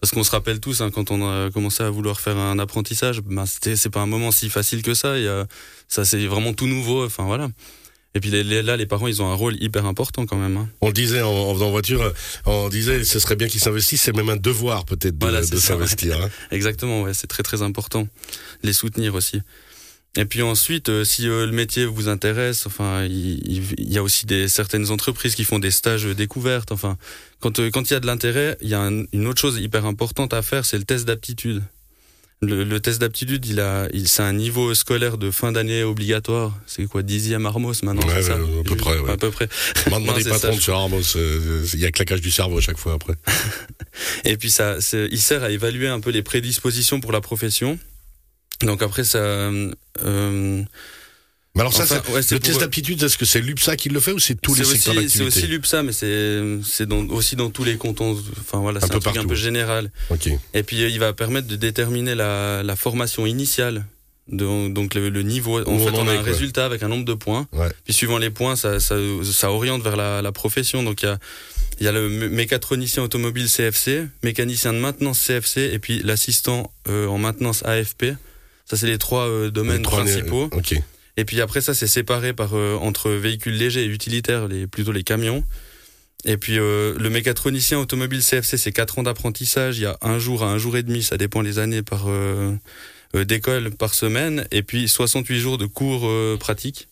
Parce 0.02 0.12
qu'on 0.12 0.24
se 0.24 0.32
rappelle 0.32 0.60
tous, 0.60 0.82
hein, 0.82 0.92
quand 0.92 1.10
on 1.10 1.26
a 1.28 1.50
commencé 1.52 1.82
à 1.82 1.90
vouloir 1.90 2.20
faire 2.20 2.38
un 2.38 2.60
apprentissage, 2.60 3.22
ben 3.22 3.46
c'était, 3.46 3.76
c'est 3.76 3.90
pas 3.90 4.02
un 4.02 4.06
moment 4.06 4.30
si 4.32 4.50
facile 4.50 4.82
que 4.82 4.94
ça. 4.94 5.14
A, 5.14 5.46
ça, 5.88 6.06
c'est 6.06 6.26
vraiment 6.28 6.54
tout 6.54 6.68
nouveau. 6.68 7.06
Enfin 7.06 7.24
voilà. 7.24 7.50
Et 8.16 8.20
puis 8.22 8.32
les- 8.32 8.44
les- 8.44 8.64
là, 8.64 8.78
les 8.78 8.86
parents, 8.86 9.08
ils 9.08 9.22
ont 9.22 9.30
un 9.30 9.36
rôle 9.36 9.62
hyper 9.62 9.86
important 9.86 10.26
quand 10.26 10.38
même. 10.38 10.56
hein. 10.58 10.70
On 10.82 10.88
le 10.88 10.94
disait 10.94 11.22
en, 11.22 11.30
en 11.32 11.70
voiture, 11.70 12.14
on 12.46 12.70
disait 12.70 13.04
ce 13.04 13.20
serait 13.20 13.36
bien 13.36 13.48
qu'ils 13.48 13.60
s'investissent. 13.60 14.02
C'est 14.04 14.16
même 14.16 14.30
un 14.30 14.38
devoir 14.38 14.86
peut-être 14.86 15.18
de, 15.18 15.26
Voilà, 15.26 15.44
s'investir. 15.44 16.20
hein. 16.22 16.30
Exactement, 16.52 17.04
ouais, 17.04 17.14
c'est 17.14 17.28
très 17.28 17.44
très 17.44 17.62
important. 17.62 18.08
Les 18.64 18.74
soutenir 18.74 19.14
aussi. 19.16 19.42
Et 20.18 20.24
puis 20.24 20.42
ensuite, 20.42 20.88
euh, 20.88 21.04
si 21.04 21.28
euh, 21.28 21.46
le 21.46 21.52
métier 21.52 21.84
vous 21.86 22.08
intéresse, 22.08 22.66
enfin, 22.68 23.04
il, 23.04 23.40
il- 23.52 23.74
il 23.78 23.92
y 23.92 23.98
a 23.98 24.04
aussi 24.04 24.26
des 24.26 24.48
certaines 24.48 24.90
entreprises 24.90 25.36
qui 25.36 25.44
font 25.44 25.60
des 25.60 25.72
stages 25.72 26.06
découvertes. 26.06 26.72
Enfin, 26.72 26.98
quand 27.42 27.60
euh, 27.60 27.70
quand 27.70 27.90
il 27.90 27.94
y 27.94 27.98
a 27.98 28.00
de 28.00 28.08
l'intérêt, 28.08 28.58
il 28.62 28.70
y 28.70 28.74
a 28.76 28.80
un- 28.82 29.04
une 29.12 29.28
autre 29.28 29.42
chose 29.42 29.60
hyper 29.60 29.86
importante 29.86 30.34
à 30.34 30.42
faire, 30.42 30.66
c'est 30.66 30.78
le 30.78 30.86
test 30.86 31.04
d'aptitude. 31.04 31.64
Le, 32.42 32.64
le 32.66 32.80
test 32.80 33.00
d'aptitude, 33.00 33.46
il 33.46 33.60
a, 33.62 33.88
il, 33.94 34.08
c'est 34.08 34.22
un 34.22 34.34
niveau 34.34 34.74
scolaire 34.76 35.18
de 35.18 35.32
fin 35.32 35.52
d'année 35.54 35.84
obligatoire. 35.84 36.54
C'est 36.68 36.86
quoi, 36.86 37.02
dixième 37.02 37.46
Armos 37.46 37.74
maintenant, 37.82 38.06
Ouais, 38.08 38.22
ça 38.22 38.38
ouais, 38.38 38.60
à 38.60 38.64
peu 38.64 38.76
près, 38.76 38.98
ouais. 39.00 39.12
À 39.12 39.18
peu 39.18 39.32
près. 39.32 39.48
Demandez 39.86 40.24
pas 40.26 40.38
trop, 40.40 40.54
monsieur 40.54 40.74
Ramos. 40.74 41.16
euh, 41.16 41.66
Il 41.74 41.80
y 41.80 41.86
a 41.86 41.92
claquage 41.92 42.22
du 42.22 42.32
cerveau 42.32 42.58
à 42.58 42.62
chaque 42.62 42.78
fois 42.78 42.94
après. 42.94 43.14
Et 44.26 44.36
puis 44.38 44.52
ça, 44.52 44.78
il 44.94 45.20
sert 45.22 45.44
à 45.44 45.50
évaluer 45.50 45.88
un 45.88 46.00
peu 46.02 46.10
les 46.12 46.22
prédispositions 46.24 47.00
pour 47.00 47.12
la 47.14 47.22
profession. 47.22 47.80
Donc 48.62 48.82
après 48.84 49.06
ça. 49.06 49.18
euh, 49.20 50.62
Mais 51.56 51.62
alors 51.62 51.74
ça, 51.74 51.84
enfin, 51.84 52.02
ouais, 52.12 52.22
le 52.32 52.40
test 52.40 52.60
d'aptitude, 52.60 53.02
est-ce 53.02 53.18
que 53.18 53.24
c'est 53.26 53.40
l'UPSA 53.40 53.78
qui 53.78 53.88
le 53.90 54.00
fait 54.02 54.12
ou 54.12 54.20
c'est 54.20 54.36
tous 54.40 54.56
les 54.56 54.66
c'est 54.66 54.74
secteurs 54.76 54.98
aussi, 54.98 55.10
c'est 55.10 55.24
aussi 55.24 55.48
l'UPSA, 55.48 55.84
mais 55.84 55.94
c'est 55.94 56.86
aussi 57.10 57.36
dans 57.38 57.50
tous 57.50 57.64
les 57.64 57.78
cantons. 57.78 58.18
Enfin 58.42 58.60
voilà, 58.60 58.80
Un 58.80 58.82
c'est 58.82 58.88
peu 58.90 58.96
un 58.98 59.00
truc 59.00 59.14
partout. 59.14 59.20
un 59.22 59.30
peu 59.30 59.36
général. 59.36 59.90
Et 60.54 60.64
puis 60.64 60.84
euh, 60.84 60.90
il 60.90 61.00
va 61.00 61.14
permettre 61.14 61.48
de 61.48 61.56
déterminer 61.56 62.14
la, 62.14 62.62
la 62.64 62.76
formation 62.76 63.26
initiale. 63.26 63.86
de- 64.28 64.68
donc 64.70 64.96
le, 64.96 65.10
le 65.10 65.22
niveau. 65.22 65.60
En 65.62 65.80
fait, 65.80 65.92
on 65.94 66.08
a 66.08 66.12
un 66.12 66.16
quoi. 66.16 66.24
résultat 66.24 66.66
avec 66.66 66.84
un 66.84 66.90
nombre 66.90 67.06
de 67.06 67.14
points. 67.14 67.48
Ouais. 67.54 67.70
Puis 67.86 67.94
suivant 67.94 68.18
les 68.18 68.32
points, 68.32 68.56
ça, 68.58 68.80
ça, 68.82 68.96
ça 69.24 69.52
oriente 69.52 69.82
vers 69.82 69.96
la, 69.96 70.22
la 70.22 70.32
profession. 70.34 70.84
Donc 70.84 71.04
il 71.04 71.06
y 71.06 71.10
a, 71.10 71.20
il 71.80 71.86
y 71.86 71.88
a 71.88 71.92
le 71.94 72.10
mé- 72.10 72.28
mécatronicien 72.30 73.02
automobile 73.04 73.48
CFC, 73.48 74.08
mécanicien 74.24 74.74
de 74.74 74.80
maintenance 74.80 75.20
CFC, 75.26 75.70
et 75.74 75.80
puis 75.80 76.02
l'assistant 76.04 76.72
euh, 76.90 77.08
en 77.08 77.18
maintenance 77.18 77.64
AFP. 77.66 78.08
Ça, 78.70 78.76
c'est 78.76 78.88
les 78.88 78.98
trois 78.98 79.28
euh, 79.28 79.52
domaines 79.52 79.78
Les 79.78 79.84
trois 79.84 80.04
né- 80.04 80.12
principaux. 80.12 80.50
Et 81.18 81.26
puis 81.26 81.42
après 81.42 81.62
ça, 81.62 81.74
c'est 81.74 81.88
séparé 81.88 82.34
par 82.34 82.56
euh, 82.56 82.76
entre 82.76 83.10
véhicules 83.12 83.56
légers 83.56 83.84
et 83.84 83.88
utilitaires, 83.88 84.48
les 84.48 84.68
plutôt 84.68 84.92
les 84.92 85.04
camions. 85.04 85.44
Et 86.26 86.38
puis 86.38 86.58
euh, 86.58 86.98
le 86.98 87.10
mécatronicien 87.10 87.80
automobile 87.80 88.22
CFC, 88.22 88.58
c'est 88.58 88.72
4 88.72 89.00
ans 89.00 89.04
d'apprentissage. 89.04 89.78
Il 89.78 89.84
y 89.84 89.86
a 89.86 89.98
un 90.02 90.20
jour 90.20 90.44
à 90.44 90.48
un 90.48 90.58
jour 90.58 90.76
et 90.76 90.84
demi, 90.84 91.04
ça 91.04 91.18
dépend 91.18 91.42
les 91.42 91.60
années 91.60 91.84
par 91.84 92.06
euh, 92.08 92.56
euh, 93.16 93.24
d'école 93.24 93.72
par 93.72 93.94
semaine. 93.94 94.48
Et 94.52 94.64
puis 94.64 94.88
68 94.88 95.40
jours 95.40 95.58
de 95.58 95.66
cours 95.66 96.08
euh, 96.08 96.38
pratiques. 96.38 96.88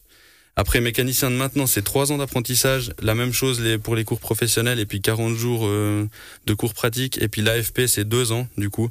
Après 0.56 0.80
mécanicien 0.82 1.32
de 1.32 1.36
maintenance, 1.36 1.72
c'est 1.72 1.84
3 1.84 2.12
ans 2.12 2.18
d'apprentissage. 2.18 2.94
La 3.02 3.16
même 3.16 3.34
chose 3.34 3.60
les, 3.60 3.78
pour 3.78 3.96
les 3.96 4.04
cours 4.04 4.20
professionnels 4.20 4.80
et 4.80 4.86
puis 4.86 5.02
40 5.02 5.36
jours 5.36 5.64
euh, 5.66 6.08
de 6.46 6.54
cours 6.54 6.74
pratiques. 6.74 7.22
Et 7.22 7.28
puis 7.28 7.42
l'AFP, 7.42 7.88
c'est 7.88 8.06
2 8.06 8.32
ans 8.32 8.48
du 8.58 8.70
coup. 8.70 8.90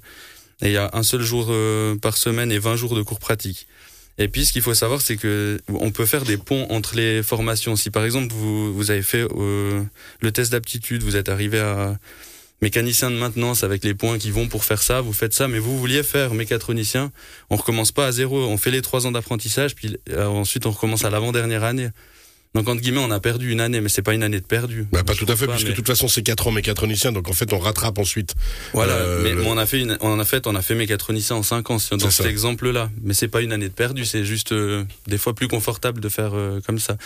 Et 0.60 0.66
il 0.66 0.72
y 0.72 0.76
a 0.76 0.90
un 0.92 1.02
seul 1.02 1.22
jour 1.22 1.52
par 2.00 2.16
semaine 2.16 2.52
et 2.52 2.58
20 2.60 2.76
jours 2.76 2.94
de 2.94 3.02
cours 3.02 3.18
pratiques. 3.18 3.66
Et 4.18 4.28
puis, 4.28 4.44
ce 4.44 4.52
qu'il 4.52 4.62
faut 4.62 4.74
savoir, 4.74 5.00
c'est 5.00 5.16
que 5.16 5.60
on 5.68 5.90
peut 5.90 6.06
faire 6.06 6.24
des 6.24 6.36
ponts 6.36 6.66
entre 6.70 6.96
les 6.96 7.22
formations. 7.22 7.76
Si 7.76 7.90
par 7.90 8.04
exemple 8.04 8.32
vous, 8.34 8.72
vous 8.74 8.90
avez 8.90 9.02
fait 9.02 9.26
euh, 9.36 9.82
le 10.20 10.32
test 10.32 10.52
d'aptitude, 10.52 11.02
vous 11.02 11.16
êtes 11.16 11.28
arrivé 11.28 11.58
à 11.58 11.96
mécanicien 12.60 13.10
de 13.10 13.16
maintenance 13.16 13.64
avec 13.64 13.82
les 13.84 13.92
points 13.92 14.18
qui 14.18 14.30
vont 14.30 14.46
pour 14.46 14.64
faire 14.64 14.82
ça, 14.82 15.00
vous 15.00 15.12
faites 15.12 15.34
ça, 15.34 15.48
mais 15.48 15.58
vous 15.58 15.76
vouliez 15.78 16.04
faire 16.04 16.32
mécatronicien, 16.32 17.10
on 17.50 17.56
recommence 17.56 17.90
pas 17.90 18.06
à 18.06 18.12
zéro, 18.12 18.38
on 18.38 18.56
fait 18.56 18.70
les 18.70 18.82
trois 18.82 19.04
ans 19.06 19.10
d'apprentissage, 19.10 19.74
puis 19.74 19.96
euh, 20.10 20.26
ensuite 20.26 20.64
on 20.64 20.70
recommence 20.70 21.04
à 21.04 21.10
l'avant-dernière 21.10 21.64
année. 21.64 21.88
Donc 22.54 22.68
entre 22.68 22.82
guillemets, 22.82 23.00
on 23.02 23.10
a 23.10 23.18
perdu 23.18 23.50
une 23.50 23.62
année, 23.62 23.80
mais 23.80 23.88
c'est 23.88 24.02
pas 24.02 24.12
une 24.12 24.22
année 24.22 24.38
de 24.38 24.44
perdu. 24.44 24.86
Bah, 24.92 25.02
pas 25.02 25.14
tout 25.14 25.24
à 25.26 25.36
fait, 25.36 25.46
pas, 25.46 25.52
puisque 25.52 25.68
mais- 25.68 25.70
de 25.72 25.76
toute 25.76 25.86
façon 25.86 26.06
c'est 26.06 26.22
4 26.22 26.48
ans 26.48 26.50
mécatronicien, 26.50 27.10
donc 27.10 27.28
en 27.28 27.32
fait 27.32 27.50
on 27.54 27.58
rattrape 27.58 27.98
ensuite. 27.98 28.34
Voilà, 28.74 28.92
Euh, 28.92 29.22
mais 29.22 29.32
le- 29.32 29.42
on 29.46 29.56
a 29.56 29.64
fait 29.64 29.80
une, 29.80 29.96
on 30.02 30.18
a 30.20 30.24
fait, 30.26 30.46
on 30.46 30.54
a 30.54 30.60
fait 30.60 30.74
mécatronicien 30.74 31.36
en 31.36 31.42
5 31.42 31.70
ans 31.70 31.78
dans 31.92 32.10
cet 32.10 32.26
exemple-là. 32.26 32.90
Mais 33.02 33.14
c'est 33.14 33.28
pas 33.28 33.40
une 33.40 33.52
année 33.52 33.68
de 33.68 33.72
perdu, 33.74 34.04
c'est 34.04 34.24
juste 34.26 34.52
euh, 34.52 34.84
des 35.06 35.16
fois 35.16 35.34
plus 35.34 35.48
confortable 35.48 36.00
de 36.00 36.08
faire 36.10 36.32
euh, 36.34 36.60
comme 36.66 36.78
ça. 36.78 36.98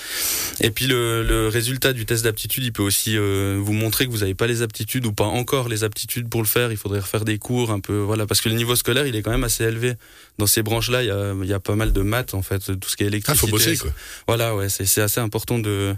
Et 0.61 0.71
puis 0.71 0.89
le, 0.89 1.23
le 1.23 1.47
résultat 1.47 1.93
du 1.93 2.07
test 2.07 2.25
d'aptitude, 2.25 2.65
il 2.65 2.73
peut 2.73 2.83
aussi 2.83 3.17
vous 3.17 3.73
montrer 3.73 4.07
que 4.07 4.11
vous 4.11 4.19
n'avez 4.19 4.35
pas 4.35 4.49
les 4.49 4.63
aptitudes 4.63 5.07
ou 5.07 5.13
pas 5.13 5.25
encore 5.25 5.69
les 5.69 5.85
aptitudes 5.85 6.29
pour 6.29 6.43
le 6.43 6.49
faire. 6.49 6.73
Il 6.73 6.77
faudrait 6.77 6.99
refaire 7.01 7.25
des 7.25 7.39
cours 7.39 7.71
un 7.71 7.79
peu, 7.79 7.99
voilà, 7.99 8.27
parce 8.27 8.41
que 8.41 8.49
le 8.49 8.57
niveau 8.57 8.75
scolaire, 8.75 9.07
il 9.07 9.15
est 9.15 9.23
quand 9.23 9.31
même 9.31 9.45
assez 9.45 9.63
élevé. 9.63 9.95
Dans 10.39 10.47
ces 10.49 10.63
branches-là, 10.63 11.05
il 11.05 11.07
y 11.07 11.11
a, 11.11 11.35
il 11.41 11.49
y 11.49 11.53
a 11.55 11.61
pas 11.61 11.77
mal 11.77 11.93
de 11.93 12.01
maths 12.03 12.35
en 12.35 12.43
fait, 12.43 12.59
tout 12.81 12.89
ce 12.89 12.97
qui 12.97 13.05
est 13.05 13.07
Ah, 13.07 13.09
électricité. 13.11 13.47
faut 13.47 13.53
bosser 13.53 13.77
quoi. 13.77 13.91
Voilà, 14.27 14.57
ouais, 14.57 14.69
c'est 14.69 15.01
assez 15.01 15.21
important 15.21 15.36
de 15.59 15.95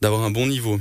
d'avoir 0.00 0.22
un 0.22 0.30
bon 0.30 0.46
niveau. 0.46 0.80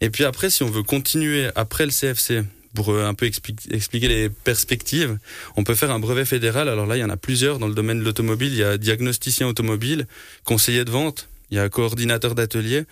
Et 0.00 0.10
puis 0.10 0.24
après, 0.24 0.50
si 0.50 0.62
on 0.62 0.70
veut 0.70 0.82
continuer 0.82 1.48
après 1.54 1.84
le 1.86 1.92
CFC 1.92 2.42
pour 2.74 2.90
euh, 2.90 3.06
un 3.06 3.14
peu 3.14 3.26
expli- 3.26 3.72
expliquer 3.72 4.08
les 4.08 4.28
perspectives, 4.28 5.18
on 5.56 5.64
peut 5.64 5.74
faire 5.74 5.90
un 5.90 5.98
brevet 5.98 6.24
fédéral. 6.24 6.68
Alors 6.68 6.86
là, 6.86 6.96
il 6.96 7.00
y 7.00 7.04
en 7.04 7.10
a 7.10 7.16
plusieurs 7.16 7.58
dans 7.58 7.66
le 7.68 7.74
domaine 7.74 8.00
de 8.00 8.04
l'automobile. 8.04 8.52
Il 8.52 8.58
y 8.58 8.62
a 8.64 8.78
diagnosticien 8.78 9.46
automobile, 9.46 10.06
conseiller 10.44 10.84
de 10.84 10.90
vente, 10.90 11.28
il 11.50 11.56
y 11.56 11.60
a 11.60 11.68
coordinateur 11.68 12.34
d'atelier 12.34 12.84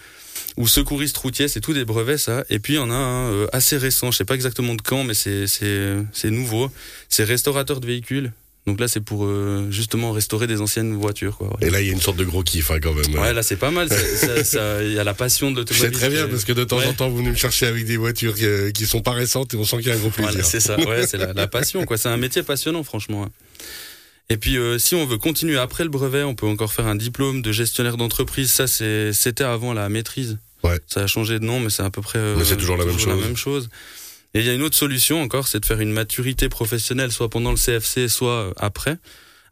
ou 0.56 0.66
secouriste 0.66 1.16
routier. 1.18 1.46
C'est 1.48 1.60
tous 1.60 1.74
des 1.74 1.84
brevets 1.84 2.18
ça. 2.18 2.44
Et 2.48 2.58
puis 2.58 2.74
il 2.74 2.76
y 2.76 2.80
en 2.80 2.90
a 2.90 2.94
un 2.94 3.30
euh, 3.32 3.46
assez 3.52 3.76
récent. 3.76 4.10
Je 4.10 4.16
sais 4.18 4.24
pas 4.24 4.34
exactement 4.34 4.74
de 4.74 4.82
quand, 4.82 5.04
mais 5.04 5.14
c'est 5.14 6.30
nouveau. 6.30 6.70
C'est 7.08 7.24
restaurateur 7.24 7.80
de 7.80 7.86
véhicules. 7.86 8.32
Donc 8.66 8.80
là, 8.80 8.88
c'est 8.88 9.00
pour 9.00 9.24
euh, 9.26 9.68
justement 9.70 10.10
restaurer 10.10 10.46
des 10.48 10.60
anciennes 10.60 10.94
voitures. 10.96 11.36
Quoi, 11.36 11.56
Et 11.60 11.70
là 11.70 11.80
il 11.80 11.86
y 11.86 11.90
a 11.90 11.92
une 11.92 12.00
sorte 12.00 12.16
de 12.16 12.24
gros 12.24 12.42
kiff 12.42 12.70
hein, 12.72 12.78
quand 12.82 12.94
même. 12.94 13.14
Ouais, 13.16 13.32
là 13.32 13.42
c'est 13.44 13.56
pas 13.56 13.70
mal. 13.70 13.88
Il 14.82 14.92
y 14.92 14.98
a 14.98 15.04
la 15.04 15.14
passion 15.14 15.52
de 15.52 15.64
C'est 15.68 15.74
l'automobile. 15.74 15.98
très 15.98 16.10
bien 16.10 16.26
parce 16.28 16.44
que 16.44 16.52
de 16.52 16.64
temps 16.64 16.78
Ouais. 16.78 16.86
en 16.86 16.92
temps 16.92 17.08
vous 17.08 17.18
venez 17.18 17.30
me 17.30 17.36
chercher 17.36 17.66
avec 17.66 17.86
des 17.86 17.96
voitures 17.96 18.34
qui, 18.34 18.44
euh, 18.44 18.72
qui 18.72 18.86
sont 18.86 19.02
pas 19.02 19.12
récentes 19.12 19.54
et 19.54 19.56
on 19.56 19.64
sent 19.64 19.76
qu'il 19.78 19.86
y 19.88 19.90
a 19.90 19.94
un 19.94 19.98
gros 19.98 20.10
plaisir. 20.10 20.32
Voilà, 20.32 20.44
c'est 20.44 20.58
ça. 20.60 20.76
Ouais, 20.80 21.06
c'est 21.06 21.16
la, 21.16 21.32
la 21.32 21.46
passion, 21.46 21.84
quoi. 21.84 21.96
C'est 21.96 22.08
un 22.08 22.16
métier 22.16 22.42
passionnant, 22.42 22.82
franchement. 22.82 23.28
Et 24.28 24.36
puis, 24.36 24.56
euh, 24.58 24.78
si 24.80 24.96
on 24.96 25.06
veut 25.06 25.18
continuer 25.18 25.56
après 25.56 25.84
le 25.84 25.90
brevet, 25.90 26.24
on 26.24 26.34
peut 26.34 26.46
encore 26.46 26.72
faire 26.72 26.86
un 26.88 26.96
diplôme 26.96 27.42
de 27.42 27.52
gestionnaire 27.52 27.96
d'entreprise. 27.96 28.50
Ça, 28.50 28.66
c'est, 28.66 29.12
c'était 29.12 29.44
avant 29.44 29.72
la 29.72 29.88
maîtrise. 29.88 30.38
Ouais. 30.64 30.80
Ça 30.88 31.02
a 31.02 31.06
changé 31.06 31.38
de 31.38 31.44
nom, 31.44 31.60
mais 31.60 31.70
c'est 31.70 31.84
à 31.84 31.90
peu 31.90 32.02
près. 32.02 32.18
euh, 32.18 32.34
Mais 32.36 32.44
c'est 32.44 32.56
toujours 32.56 32.76
la 32.76 32.84
même 32.84 32.98
chose. 32.98 33.22
même 33.22 33.36
chose. 33.36 33.68
Et 34.36 34.40
il 34.40 34.44
y 34.44 34.50
a 34.50 34.52
une 34.52 34.62
autre 34.62 34.76
solution 34.76 35.22
encore, 35.22 35.48
c'est 35.48 35.60
de 35.60 35.64
faire 35.64 35.80
une 35.80 35.92
maturité 35.92 36.50
professionnelle, 36.50 37.10
soit 37.10 37.30
pendant 37.30 37.52
le 37.52 37.56
CFC, 37.56 38.06
soit 38.08 38.30
euh, 38.32 38.52
après. 38.58 38.98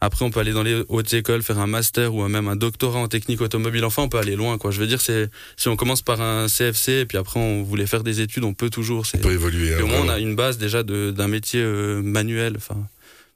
Après, 0.02 0.26
on 0.26 0.30
peut 0.30 0.40
aller 0.40 0.52
dans 0.52 0.62
les 0.62 0.84
hautes 0.88 1.14
écoles, 1.14 1.42
faire 1.42 1.58
un 1.58 1.66
master 1.66 2.14
ou 2.14 2.28
même 2.28 2.48
un 2.48 2.56
doctorat 2.56 2.98
en 2.98 3.08
technique 3.08 3.40
automobile. 3.40 3.82
Enfin, 3.86 4.02
on 4.02 4.10
peut 4.10 4.18
aller 4.18 4.36
loin, 4.36 4.58
quoi. 4.58 4.70
Je 4.72 4.78
veux 4.78 4.86
dire, 4.86 5.00
c'est 5.00 5.30
si 5.56 5.68
on 5.68 5.76
commence 5.76 6.02
par 6.02 6.20
un 6.20 6.48
CFC 6.48 7.00
et 7.00 7.06
puis 7.06 7.16
après 7.16 7.40
on 7.40 7.62
voulait 7.62 7.86
faire 7.86 8.02
des 8.02 8.20
études, 8.20 8.44
on 8.44 8.52
peut 8.52 8.68
toujours. 8.68 9.06
On 9.14 9.18
peut 9.20 9.32
évoluer. 9.32 9.72
hein, 9.72 9.78
au 9.82 9.86
moins, 9.86 10.00
on 10.02 10.08
a 10.10 10.18
une 10.18 10.36
base 10.36 10.58
déjà 10.58 10.82
d'un 10.82 11.28
métier 11.28 11.62
euh, 11.62 12.02
manuel, 12.02 12.52
enfin 12.58 12.76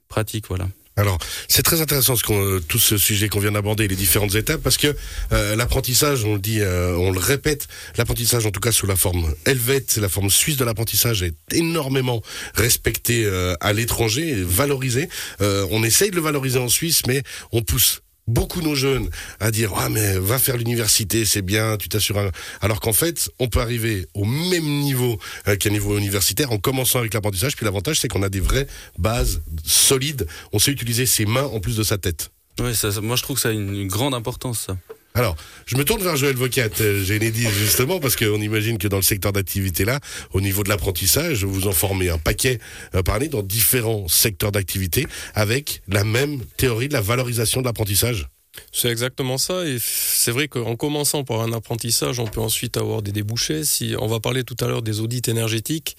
pratique, 0.09 0.49
voilà. 0.49 0.69
Alors, 0.99 1.19
c'est 1.47 1.63
très 1.63 1.81
intéressant 1.81 2.17
ce 2.17 2.25
qu'on, 2.25 2.59
tout 2.67 2.81
ce 2.81 2.99
sujet 2.99 3.29
qu'on 3.29 3.39
vient 3.39 3.53
d'aborder, 3.53 3.87
les 3.87 3.95
différentes 3.95 4.35
étapes, 4.35 4.61
parce 4.61 4.77
que 4.77 4.97
euh, 5.33 5.55
l'apprentissage, 5.55 6.25
on 6.25 6.35
le 6.35 6.41
dit, 6.41 6.61
euh, 6.61 6.97
on 6.97 7.13
le 7.13 7.21
répète, 7.21 7.69
l'apprentissage, 7.97 8.47
en 8.47 8.51
tout 8.51 8.59
cas 8.59 8.73
sous 8.73 8.87
la 8.87 8.97
forme 8.97 9.33
helvète, 9.47 9.97
la 9.99 10.09
forme 10.09 10.29
suisse 10.29 10.57
de 10.57 10.65
l'apprentissage, 10.65 11.23
est 11.23 11.37
énormément 11.53 12.21
respecté 12.55 13.25
euh, 13.25 13.55
à 13.61 13.73
l'étranger, 13.73 14.43
valorisé. 14.43 15.09
on 15.41 15.85
essaye 15.85 16.11
de 16.11 16.17
le 16.17 16.23
valoriser 16.23 16.59
en 16.59 16.69
Suisse, 16.69 17.03
mais 17.07 17.23
on 17.53 17.63
pousse 17.63 18.01
beaucoup 18.29 18.63
nos 18.63 18.75
jeunes 18.75 19.09
à 19.41 19.51
dire 19.51 19.73
ah 19.77 19.89
mais 19.89 20.19
va 20.19 20.39
faire 20.39 20.57
l'université 20.57 21.25
c'est 21.25 21.43
bien 21.43 21.77
tu 21.77 21.89
t'assures 21.89 22.31
alors 22.61 22.81
qu'en 22.81 22.93
fait 22.93 23.31
on 23.39 23.49
peut 23.49 23.61
arriver 23.61 24.07
au 24.15 24.25
même 24.25 24.65
niveau 24.65 25.19
euh, 25.49 25.57
qu'un 25.57 25.71
niveau 25.71 25.99
universitaire 25.99 26.53
en 26.53 26.59
commençant 26.59 26.99
avec 27.01 27.15
l'apprentissage. 27.15 27.57
Puis 27.57 27.65
l'avantage 27.65 28.01
c'est 28.01 28.09
qu'on 28.09 28.23
a 28.23 28.29
des 28.29 28.41
vraies 28.41 28.67
bases 28.99 29.43
solides. 29.65 30.27
On 30.53 30.59
sait 30.59 30.71
utiliser 30.71 31.07
ses 31.07 31.27
mains 31.27 31.45
en 31.45 31.61
plus 31.61 31.77
de 31.77 31.83
sa 31.83 31.99
tête. 31.99 32.31
Oui 32.61 32.73
moi 33.03 33.17
je 33.17 33.23
trouve 33.23 33.37
que 33.37 33.43
ça 33.43 33.49
a 33.49 33.53
une 33.53 33.87
grande 33.87 34.15
importance 34.15 34.61
ça 34.67 34.77
alors, 35.19 35.35
je 35.67 35.77
me 35.77 35.85
tourne 35.85 36.01
vers 36.01 36.17
Joël 36.17 36.37
Vocat, 36.37 36.69
euh, 36.81 37.03
j'ai 37.03 37.19
dit 37.19 37.49
justement, 37.51 37.99
parce 37.99 38.15
qu'on 38.15 38.41
imagine 38.41 38.79
que 38.79 38.87
dans 38.87 38.99
le 38.99 39.03
secteur 39.03 39.33
d'activité 39.33 39.85
là, 39.85 39.99
au 40.33 40.41
niveau 40.41 40.63
de 40.63 40.69
l'apprentissage, 40.69 41.45
vous 41.45 41.67
en 41.67 41.73
formez 41.73 42.09
un 42.09 42.19
paquet 42.19 42.61
euh, 42.95 43.03
par 43.03 43.17
année 43.17 43.27
dans 43.27 43.43
différents 43.43 44.07
secteurs 44.07 44.53
d'activité, 44.53 45.09
avec 45.35 45.83
la 45.89 46.05
même 46.05 46.45
théorie 46.57 46.87
de 46.87 46.93
la 46.93 47.01
valorisation 47.01 47.61
de 47.61 47.67
l'apprentissage. 47.67 48.29
C'est 48.71 48.91
exactement 48.91 49.39
ça. 49.39 49.67
Et 49.67 49.79
c'est 49.81 50.31
vrai 50.31 50.47
qu'en 50.47 50.77
commençant 50.77 51.25
par 51.25 51.41
un 51.41 51.53
apprentissage, 51.53 52.21
on 52.21 52.27
peut 52.27 52.41
ensuite 52.41 52.77
avoir 52.77 53.03
des 53.03 53.13
débouchés. 53.13 53.65
Si 53.65 53.97
on 53.99 54.07
va 54.07 54.21
parler 54.21 54.45
tout 54.45 54.57
à 54.61 54.69
l'heure 54.69 54.83
des 54.83 55.01
audits 55.01 55.23
énergétiques. 55.27 55.97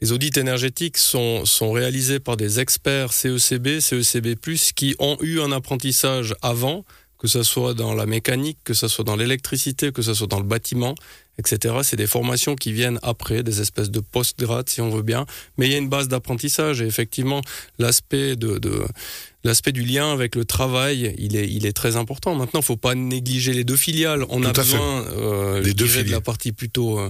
Les 0.00 0.10
audits 0.10 0.32
énergétiques 0.34 0.98
sont 0.98 1.44
réalisés 1.72 2.18
par 2.18 2.36
des 2.36 2.58
experts 2.58 3.12
CECB, 3.12 3.78
CECB+, 3.78 4.34
qui 4.74 4.96
ont 4.98 5.16
eu 5.20 5.40
un 5.40 5.52
apprentissage 5.52 6.34
avant, 6.42 6.84
que 7.22 7.28
ce 7.28 7.44
soit 7.44 7.72
dans 7.72 7.94
la 7.94 8.04
mécanique, 8.04 8.58
que 8.64 8.74
ce 8.74 8.88
soit 8.88 9.04
dans 9.04 9.14
l'électricité, 9.14 9.92
que 9.92 10.02
ce 10.02 10.12
soit 10.12 10.26
dans 10.26 10.40
le 10.40 10.44
bâtiment, 10.44 10.96
etc. 11.38 11.76
C'est 11.84 11.94
des 11.94 12.08
formations 12.08 12.56
qui 12.56 12.72
viennent 12.72 12.98
après, 13.04 13.44
des 13.44 13.60
espèces 13.60 13.92
de 13.92 14.00
post-grade, 14.00 14.68
si 14.68 14.80
on 14.80 14.90
veut 14.90 15.02
bien. 15.02 15.24
Mais 15.56 15.66
il 15.66 15.72
y 15.72 15.76
a 15.76 15.78
une 15.78 15.88
base 15.88 16.08
d'apprentissage 16.08 16.82
et 16.82 16.84
effectivement, 16.84 17.40
l'aspect 17.78 18.34
de, 18.34 18.58
de 18.58 18.84
l'aspect 19.44 19.70
du 19.70 19.82
lien 19.82 20.12
avec 20.12 20.34
le 20.34 20.44
travail, 20.44 21.14
il 21.16 21.36
est, 21.36 21.48
il 21.48 21.64
est 21.64 21.72
très 21.72 21.94
important. 21.94 22.34
Maintenant, 22.34 22.58
il 22.58 22.66
faut 22.66 22.76
pas 22.76 22.96
négliger 22.96 23.52
les 23.52 23.62
deux 23.62 23.76
filiales. 23.76 24.24
On 24.28 24.42
a 24.44 24.52
besoin, 24.52 25.04
euh, 25.12 25.62
de 25.62 26.10
la 26.10 26.20
partie 26.20 26.50
plutôt 26.50 26.98
euh, 26.98 27.08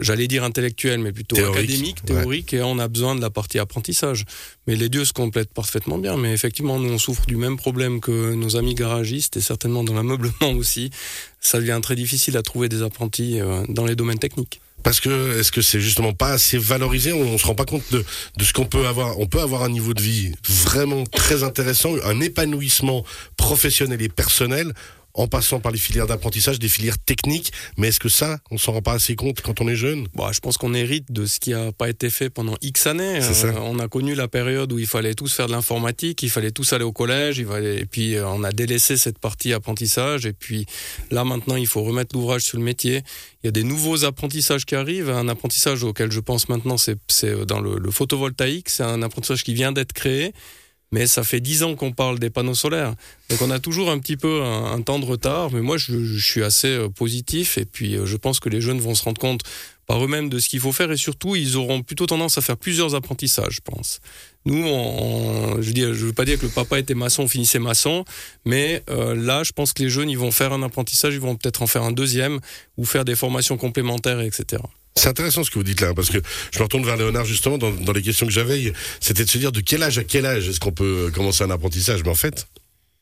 j'allais 0.00 0.26
dire 0.26 0.44
intellectuel, 0.44 1.00
mais 1.00 1.12
plutôt 1.12 1.36
académique, 1.36 2.04
théorique, 2.04 2.52
et 2.54 2.62
on 2.62 2.78
a 2.78 2.88
besoin 2.88 3.14
de 3.14 3.20
la 3.20 3.30
partie 3.30 3.58
apprentissage. 3.58 4.24
Mais 4.66 4.76
les 4.76 4.88
deux 4.88 5.04
se 5.04 5.12
complètent 5.12 5.52
parfaitement 5.52 5.98
bien. 5.98 6.16
Mais 6.16 6.32
effectivement, 6.32 6.78
nous, 6.78 6.90
on 6.90 6.98
souffre 6.98 7.26
du 7.26 7.36
même 7.36 7.56
problème 7.56 8.00
que 8.00 8.34
nos 8.34 8.56
amis 8.56 8.74
garagistes, 8.74 9.36
et 9.36 9.40
certainement 9.40 9.84
dans 9.84 9.94
l'ameublement 9.94 10.52
aussi. 10.56 10.90
Ça 11.40 11.58
devient 11.58 11.78
très 11.82 11.96
difficile 11.96 12.36
à 12.36 12.42
trouver 12.42 12.68
des 12.68 12.82
apprentis 12.82 13.40
euh, 13.40 13.64
dans 13.68 13.86
les 13.86 13.96
domaines 13.96 14.18
techniques. 14.18 14.60
Parce 14.82 15.00
que 15.00 15.38
est-ce 15.38 15.52
que 15.52 15.60
c'est 15.60 15.80
justement 15.80 16.12
pas 16.12 16.30
assez 16.30 16.58
valorisé? 16.58 17.12
On, 17.12 17.32
ne 17.32 17.38
se 17.38 17.46
rend 17.46 17.54
pas 17.54 17.64
compte 17.64 17.84
de, 17.92 18.04
de 18.36 18.44
ce 18.44 18.52
qu'on 18.52 18.64
peut 18.64 18.86
avoir. 18.86 19.18
On 19.18 19.26
peut 19.26 19.40
avoir 19.40 19.62
un 19.62 19.68
niveau 19.68 19.94
de 19.94 20.00
vie 20.00 20.32
vraiment 20.48 21.04
très 21.04 21.42
intéressant, 21.42 21.94
un 22.04 22.20
épanouissement 22.20 23.04
professionnel 23.36 24.00
et 24.00 24.08
personnel 24.08 24.72
en 25.14 25.26
passant 25.26 25.60
par 25.60 25.72
les 25.72 25.78
filières 25.78 26.06
d'apprentissage, 26.06 26.58
des 26.58 26.68
filières 26.68 26.98
techniques. 26.98 27.52
Mais 27.76 27.88
est-ce 27.88 28.00
que 28.00 28.08
ça, 28.08 28.38
on 28.50 28.58
s'en 28.58 28.72
rend 28.72 28.82
pas 28.82 28.92
assez 28.92 29.16
compte 29.16 29.40
quand 29.40 29.60
on 29.60 29.68
est 29.68 29.76
jeune? 29.76 30.06
Bah, 30.14 30.30
Je 30.32 30.40
pense 30.40 30.56
qu'on 30.56 30.74
hérite 30.74 31.10
de 31.12 31.26
ce 31.26 31.40
qui 31.40 31.50
n'a 31.50 31.72
pas 31.72 31.88
été 31.88 32.10
fait 32.10 32.30
pendant 32.30 32.56
X 32.62 32.86
années. 32.86 33.20
Euh, 33.20 33.52
on 33.60 33.78
a 33.78 33.88
connu 33.88 34.14
la 34.14 34.28
période 34.28 34.72
où 34.72 34.78
il 34.78 34.86
fallait 34.86 35.14
tous 35.14 35.32
faire 35.32 35.46
de 35.46 35.52
l'informatique, 35.52 36.22
il 36.22 36.30
fallait 36.30 36.50
tous 36.50 36.72
aller 36.72 36.84
au 36.84 36.92
collège, 36.92 37.38
il 37.38 37.46
fallait... 37.46 37.80
et 37.80 37.86
puis 37.86 38.14
euh, 38.14 38.26
on 38.28 38.44
a 38.44 38.52
délaissé 38.52 38.96
cette 38.96 39.18
partie 39.18 39.52
apprentissage. 39.52 40.26
Et 40.26 40.32
puis 40.32 40.66
là 41.10 41.24
maintenant, 41.24 41.56
il 41.56 41.66
faut 41.66 41.82
remettre 41.82 42.14
l'ouvrage 42.14 42.42
sur 42.42 42.58
le 42.58 42.64
métier. 42.64 43.02
Il 43.42 43.46
y 43.46 43.48
a 43.48 43.52
des 43.52 43.64
nouveaux 43.64 44.04
apprentissages 44.04 44.64
qui 44.66 44.74
arrivent. 44.74 45.10
Un 45.10 45.28
apprentissage 45.28 45.82
auquel 45.82 46.10
je 46.12 46.20
pense 46.20 46.48
maintenant, 46.48 46.76
c'est 46.76 47.46
dans 47.46 47.60
le, 47.60 47.78
le 47.78 47.90
photovoltaïque. 47.90 48.68
C'est 48.68 48.82
un 48.82 49.02
apprentissage 49.02 49.44
qui 49.44 49.54
vient 49.54 49.72
d'être 49.72 49.92
créé 49.92 50.32
mais 50.92 51.06
ça 51.06 51.22
fait 51.22 51.40
dix 51.40 51.62
ans 51.62 51.74
qu'on 51.76 51.92
parle 51.92 52.18
des 52.18 52.30
panneaux 52.30 52.54
solaires. 52.54 52.94
Donc 53.28 53.42
on 53.42 53.50
a 53.50 53.58
toujours 53.58 53.90
un 53.90 53.98
petit 53.98 54.16
peu 54.16 54.42
un, 54.42 54.80
temps 54.82 54.98
de 54.98 55.04
retard, 55.04 55.52
mais 55.52 55.60
moi 55.60 55.76
je, 55.76 56.18
suis 56.18 56.42
assez 56.42 56.68
euh, 56.68 56.88
positif 56.88 57.58
et 57.58 57.64
puis 57.64 57.96
euh, 57.96 58.06
je 58.06 58.16
pense 58.16 58.40
que 58.40 58.48
les 58.48 58.60
jeunes 58.60 58.80
vont 58.80 58.94
se 58.94 59.04
rendre 59.04 59.20
compte 59.20 59.42
par 59.86 60.04
eux-mêmes 60.04 60.28
de 60.28 60.38
ce 60.38 60.48
qu'il 60.48 60.60
faut 60.60 60.72
faire 60.72 60.90
et 60.90 60.96
surtout 60.96 61.36
ils 61.36 61.56
auront 61.56 61.82
plutôt 61.82 62.06
tendance 62.06 62.38
à 62.38 62.40
faire 62.40 62.56
plusieurs 62.56 62.94
apprentissages, 62.94 63.56
je 63.56 63.60
pense. 63.60 64.00
Nous, 64.46 64.64
on, 64.66 65.60
je 65.60 65.72
ne 65.72 65.92
veux 65.92 66.12
pas 66.12 66.24
dire 66.24 66.38
que 66.38 66.46
le 66.46 66.52
papa 66.52 66.78
était 66.78 66.94
maçon, 66.94 67.28
finissait 67.28 67.58
maçon, 67.58 68.04
mais 68.44 68.82
euh, 68.88 69.14
là, 69.14 69.42
je 69.42 69.52
pense 69.52 69.72
que 69.72 69.82
les 69.82 69.90
jeunes, 69.90 70.08
ils 70.08 70.18
vont 70.18 70.30
faire 70.30 70.52
un 70.52 70.62
apprentissage, 70.62 71.14
ils 71.14 71.20
vont 71.20 71.36
peut-être 71.36 71.62
en 71.62 71.66
faire 71.66 71.82
un 71.82 71.92
deuxième 71.92 72.40
ou 72.76 72.84
faire 72.84 73.04
des 73.04 73.16
formations 73.16 73.58
complémentaires, 73.58 74.20
etc. 74.20 74.62
C'est 74.96 75.08
intéressant 75.08 75.44
ce 75.44 75.50
que 75.50 75.54
vous 75.54 75.64
dites 75.64 75.80
là, 75.80 75.94
parce 75.94 76.10
que 76.10 76.18
je 76.52 76.58
me 76.58 76.64
retourne 76.64 76.84
vers 76.84 76.96
Léonard 76.96 77.24
justement 77.24 77.58
dans, 77.58 77.70
dans 77.70 77.92
les 77.92 78.02
questions 78.02 78.26
que 78.26 78.32
j'avais, 78.32 78.72
c'était 79.00 79.24
de 79.24 79.30
se 79.30 79.38
dire 79.38 79.52
de 79.52 79.60
quel 79.60 79.82
âge 79.82 79.98
à 79.98 80.04
quel 80.04 80.26
âge 80.26 80.48
est-ce 80.48 80.60
qu'on 80.60 80.72
peut 80.72 81.10
commencer 81.14 81.44
un 81.44 81.50
apprentissage. 81.50 82.02
Mais 82.02 82.10
en 82.10 82.14
fait, 82.14 82.46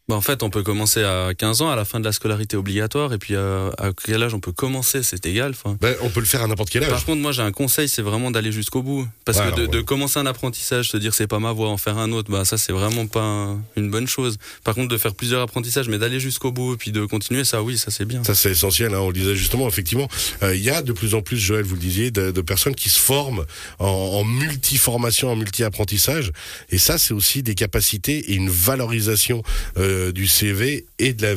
bah 0.08 0.14
en 0.14 0.22
fait, 0.22 0.42
on 0.42 0.48
peut 0.48 0.62
commencer 0.62 1.02
à 1.04 1.34
15 1.36 1.60
ans, 1.60 1.70
à 1.70 1.76
la 1.76 1.84
fin 1.84 2.00
de 2.00 2.04
la 2.04 2.12
scolarité 2.12 2.56
obligatoire, 2.56 3.12
et 3.12 3.18
puis 3.18 3.34
euh, 3.34 3.70
à, 3.76 3.90
quel 3.92 4.22
âge 4.22 4.32
on 4.32 4.40
peut 4.40 4.52
commencer, 4.52 5.02
c'est 5.02 5.26
égal. 5.26 5.52
Ben, 5.82 5.94
on 6.00 6.08
peut 6.08 6.20
le 6.20 6.26
faire 6.26 6.42
à 6.42 6.46
n'importe 6.46 6.70
quel 6.70 6.82
âge. 6.82 6.90
Par 6.90 7.04
contre, 7.04 7.20
moi 7.20 7.32
j'ai 7.32 7.42
un 7.42 7.52
conseil, 7.52 7.90
c'est 7.90 8.00
vraiment 8.00 8.30
d'aller 8.30 8.50
jusqu'au 8.50 8.82
bout. 8.82 9.06
Parce 9.26 9.38
que 9.38 9.54
de, 9.54 9.66
de, 9.66 9.80
commencer 9.82 10.18
un 10.18 10.24
apprentissage, 10.24 10.88
se 10.88 10.96
dire 10.96 11.12
c'est 11.12 11.26
pas 11.26 11.40
ma 11.40 11.52
voie, 11.52 11.68
en 11.68 11.76
faire 11.76 11.98
un 11.98 12.10
autre, 12.12 12.30
bah 12.30 12.46
ça 12.46 12.56
c'est 12.56 12.72
vraiment 12.72 13.06
pas 13.06 13.54
une 13.76 13.90
bonne 13.90 14.06
chose. 14.06 14.38
Par 14.64 14.74
contre, 14.74 14.88
de 14.88 14.96
faire 14.96 15.14
plusieurs 15.14 15.42
apprentissages, 15.42 15.90
mais 15.90 15.98
d'aller 15.98 16.20
jusqu'au 16.20 16.52
bout, 16.52 16.74
et 16.74 16.76
puis 16.78 16.90
de 16.90 17.04
continuer, 17.04 17.44
ça 17.44 17.62
oui, 17.62 17.76
ça 17.76 17.90
c'est 17.90 18.06
bien. 18.06 18.24
Ça 18.24 18.34
c'est 18.34 18.50
essentiel, 18.50 18.94
hein, 18.94 19.00
on 19.00 19.08
le 19.08 19.14
disait 19.14 19.36
justement, 19.36 19.68
effectivement. 19.68 20.08
Euh, 20.42 20.56
il 20.56 20.62
y 20.62 20.70
a 20.70 20.80
de 20.80 20.92
plus 20.92 21.14
en 21.14 21.20
plus, 21.20 21.36
Joël, 21.36 21.66
vous 21.66 21.74
le 21.74 21.80
disiez, 21.80 22.10
de, 22.10 22.30
de 22.30 22.40
personnes 22.40 22.74
qui 22.74 22.88
se 22.88 22.98
forment 22.98 23.44
en, 23.78 23.86
en 23.86 24.24
multi-formation, 24.24 25.30
en 25.30 25.36
multi-apprentissage. 25.36 26.32
Et 26.70 26.78
ça, 26.78 26.96
c'est 26.96 27.12
aussi 27.12 27.42
des 27.42 27.54
capacités 27.54 28.32
et 28.32 28.34
une 28.34 28.48
valorisation 28.48 29.42
euh, 29.76 29.97
du 30.12 30.26
CV 30.26 30.86
et 30.98 31.12
de 31.12 31.22
la 31.22 31.34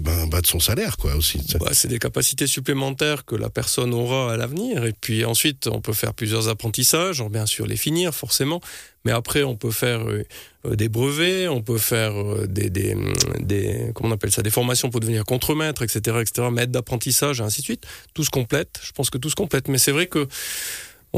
ben, 0.00 0.26
bah, 0.28 0.40
de 0.40 0.46
son 0.46 0.60
salaire 0.60 0.96
quoi 0.96 1.14
aussi. 1.14 1.40
C'est 1.72 1.88
des 1.88 1.98
capacités 1.98 2.46
supplémentaires 2.46 3.24
que 3.24 3.34
la 3.34 3.50
personne 3.50 3.94
aura 3.94 4.32
à 4.32 4.36
l'avenir 4.36 4.84
et 4.84 4.92
puis 4.92 5.24
ensuite 5.24 5.66
on 5.66 5.80
peut 5.80 5.92
faire 5.92 6.14
plusieurs 6.14 6.48
apprentissages, 6.48 7.22
bien 7.30 7.46
sûr 7.46 7.66
les 7.66 7.76
finir 7.76 8.14
forcément, 8.14 8.60
mais 9.04 9.12
après 9.12 9.42
on 9.42 9.56
peut 9.56 9.70
faire 9.70 10.08
euh, 10.08 10.24
euh, 10.66 10.74
des 10.74 10.88
brevets, 10.88 11.48
on 11.48 11.62
peut 11.62 11.78
faire 11.78 12.12
euh, 12.20 12.46
des, 12.48 12.70
des, 12.70 12.96
des, 13.40 13.90
comment 13.94 14.10
on 14.10 14.12
appelle 14.12 14.32
ça, 14.32 14.42
des 14.42 14.50
formations 14.50 14.90
pour 14.90 15.00
devenir 15.00 15.24
contremaître, 15.24 15.82
etc., 15.82 16.18
etc., 16.20 16.48
maître 16.50 16.72
d'apprentissage 16.72 17.40
et 17.40 17.44
ainsi 17.44 17.60
de 17.60 17.64
suite. 17.64 17.84
Tout 18.14 18.24
se 18.24 18.30
complète. 18.30 18.80
Je 18.82 18.92
pense 18.92 19.10
que 19.10 19.18
tout 19.18 19.30
se 19.30 19.34
complète, 19.34 19.68
mais 19.68 19.78
c'est 19.78 19.92
vrai 19.92 20.06
que 20.06 20.26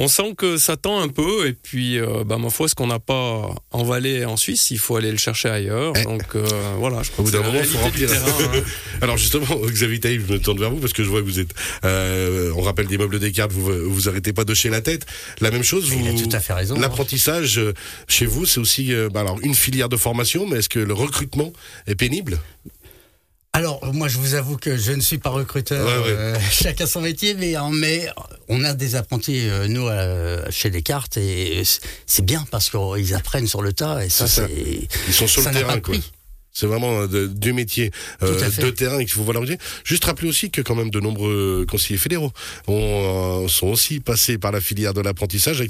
on 0.00 0.06
sent 0.06 0.34
que 0.36 0.58
ça 0.58 0.76
tend 0.76 1.00
un 1.00 1.08
peu, 1.08 1.48
et 1.48 1.52
puis, 1.52 1.98
euh, 1.98 2.22
bah, 2.24 2.38
ma 2.38 2.50
foi, 2.50 2.68
ce 2.68 2.76
qu'on 2.76 2.86
n'a 2.86 3.00
pas 3.00 3.52
en 3.72 3.82
Valais 3.82 4.24
en 4.24 4.36
Suisse, 4.36 4.70
il 4.70 4.78
faut 4.78 4.94
aller 4.94 5.10
le 5.10 5.18
chercher 5.18 5.48
ailleurs. 5.48 5.92
Eh. 5.96 6.04
Donc, 6.04 6.36
euh, 6.36 6.46
voilà, 6.78 7.02
je 7.02 7.10
crois 7.10 7.24
que 7.24 7.36
moment, 7.36 7.62
faut 7.64 7.78
remplir. 7.78 8.08
Terrain, 8.08 8.24
hein. 8.54 8.62
Alors, 9.02 9.16
justement, 9.16 9.56
Xavier 9.66 9.98
Taïf, 9.98 10.22
je 10.28 10.34
me 10.34 10.38
tourne 10.38 10.60
vers 10.60 10.70
vous 10.70 10.76
parce 10.76 10.92
que 10.92 11.02
je 11.02 11.08
vois 11.08 11.20
que 11.20 11.26
vous 11.26 11.40
êtes, 11.40 11.52
euh, 11.84 12.52
on 12.54 12.60
rappelle 12.60 12.86
des 12.86 12.96
meubles 12.96 13.18
des 13.18 13.32
cartes, 13.32 13.50
vous 13.50 13.90
vous 13.90 14.08
arrêtez 14.08 14.32
pas 14.32 14.44
de 14.44 14.54
chez 14.54 14.68
la 14.68 14.80
tête. 14.80 15.04
La 15.40 15.50
même 15.50 15.64
chose, 15.64 15.90
vous. 15.90 15.98
Il 15.98 16.16
a 16.16 16.22
tout 16.22 16.36
à 16.36 16.38
fait 16.38 16.52
raison. 16.52 16.76
Hein. 16.76 16.80
L'apprentissage, 16.80 17.60
chez 18.06 18.26
vous, 18.26 18.46
c'est 18.46 18.60
aussi, 18.60 18.92
bah, 19.12 19.22
alors, 19.22 19.40
une 19.42 19.56
filière 19.56 19.88
de 19.88 19.96
formation, 19.96 20.46
mais 20.46 20.58
est-ce 20.58 20.68
que 20.68 20.78
le 20.78 20.94
recrutement 20.94 21.52
est 21.88 21.96
pénible? 21.96 22.38
Alors, 23.58 23.92
moi, 23.92 24.06
je 24.06 24.18
vous 24.18 24.34
avoue 24.34 24.56
que 24.56 24.76
je 24.76 24.92
ne 24.92 25.00
suis 25.00 25.18
pas 25.18 25.30
recruteur, 25.30 25.84
euh, 25.84 26.38
chacun 26.52 26.86
son 26.86 27.00
métier, 27.00 27.34
mais, 27.34 27.54
mais 27.72 28.06
on 28.48 28.62
a 28.62 28.72
des 28.72 28.94
apprentis, 28.94 29.48
euh, 29.48 29.66
nous, 29.66 29.88
chez 30.52 30.70
Descartes, 30.70 31.16
et 31.16 31.64
c'est 32.06 32.24
bien 32.24 32.46
parce 32.52 32.70
qu'ils 32.70 33.16
apprennent 33.16 33.48
sur 33.48 33.60
le 33.60 33.72
tas, 33.72 34.04
et 34.04 34.10
ça, 34.10 34.28
c'est. 34.28 34.48
Ils 35.08 35.12
sont 35.12 35.26
sur 35.26 35.42
le 35.42 35.50
terrain, 35.50 35.80
quoi. 35.80 35.96
C'est 36.52 36.66
vraiment 36.66 37.00
euh, 37.00 37.26
du 37.26 37.52
métier 37.52 37.90
de 38.22 38.70
terrain 38.70 38.98
qu'il 38.98 39.10
faut 39.10 39.24
valoriser. 39.24 39.58
Juste 39.82 40.04
rappeler 40.04 40.28
aussi 40.28 40.52
que 40.52 40.60
quand 40.60 40.76
même 40.76 40.90
de 40.90 41.00
nombreux 41.00 41.66
conseillers 41.68 41.98
fédéraux 41.98 42.32
sont 42.68 43.66
aussi 43.66 43.98
passés 43.98 44.38
par 44.38 44.52
la 44.52 44.60
filière 44.60 44.94
de 44.94 45.00
l'apprentissage. 45.00 45.64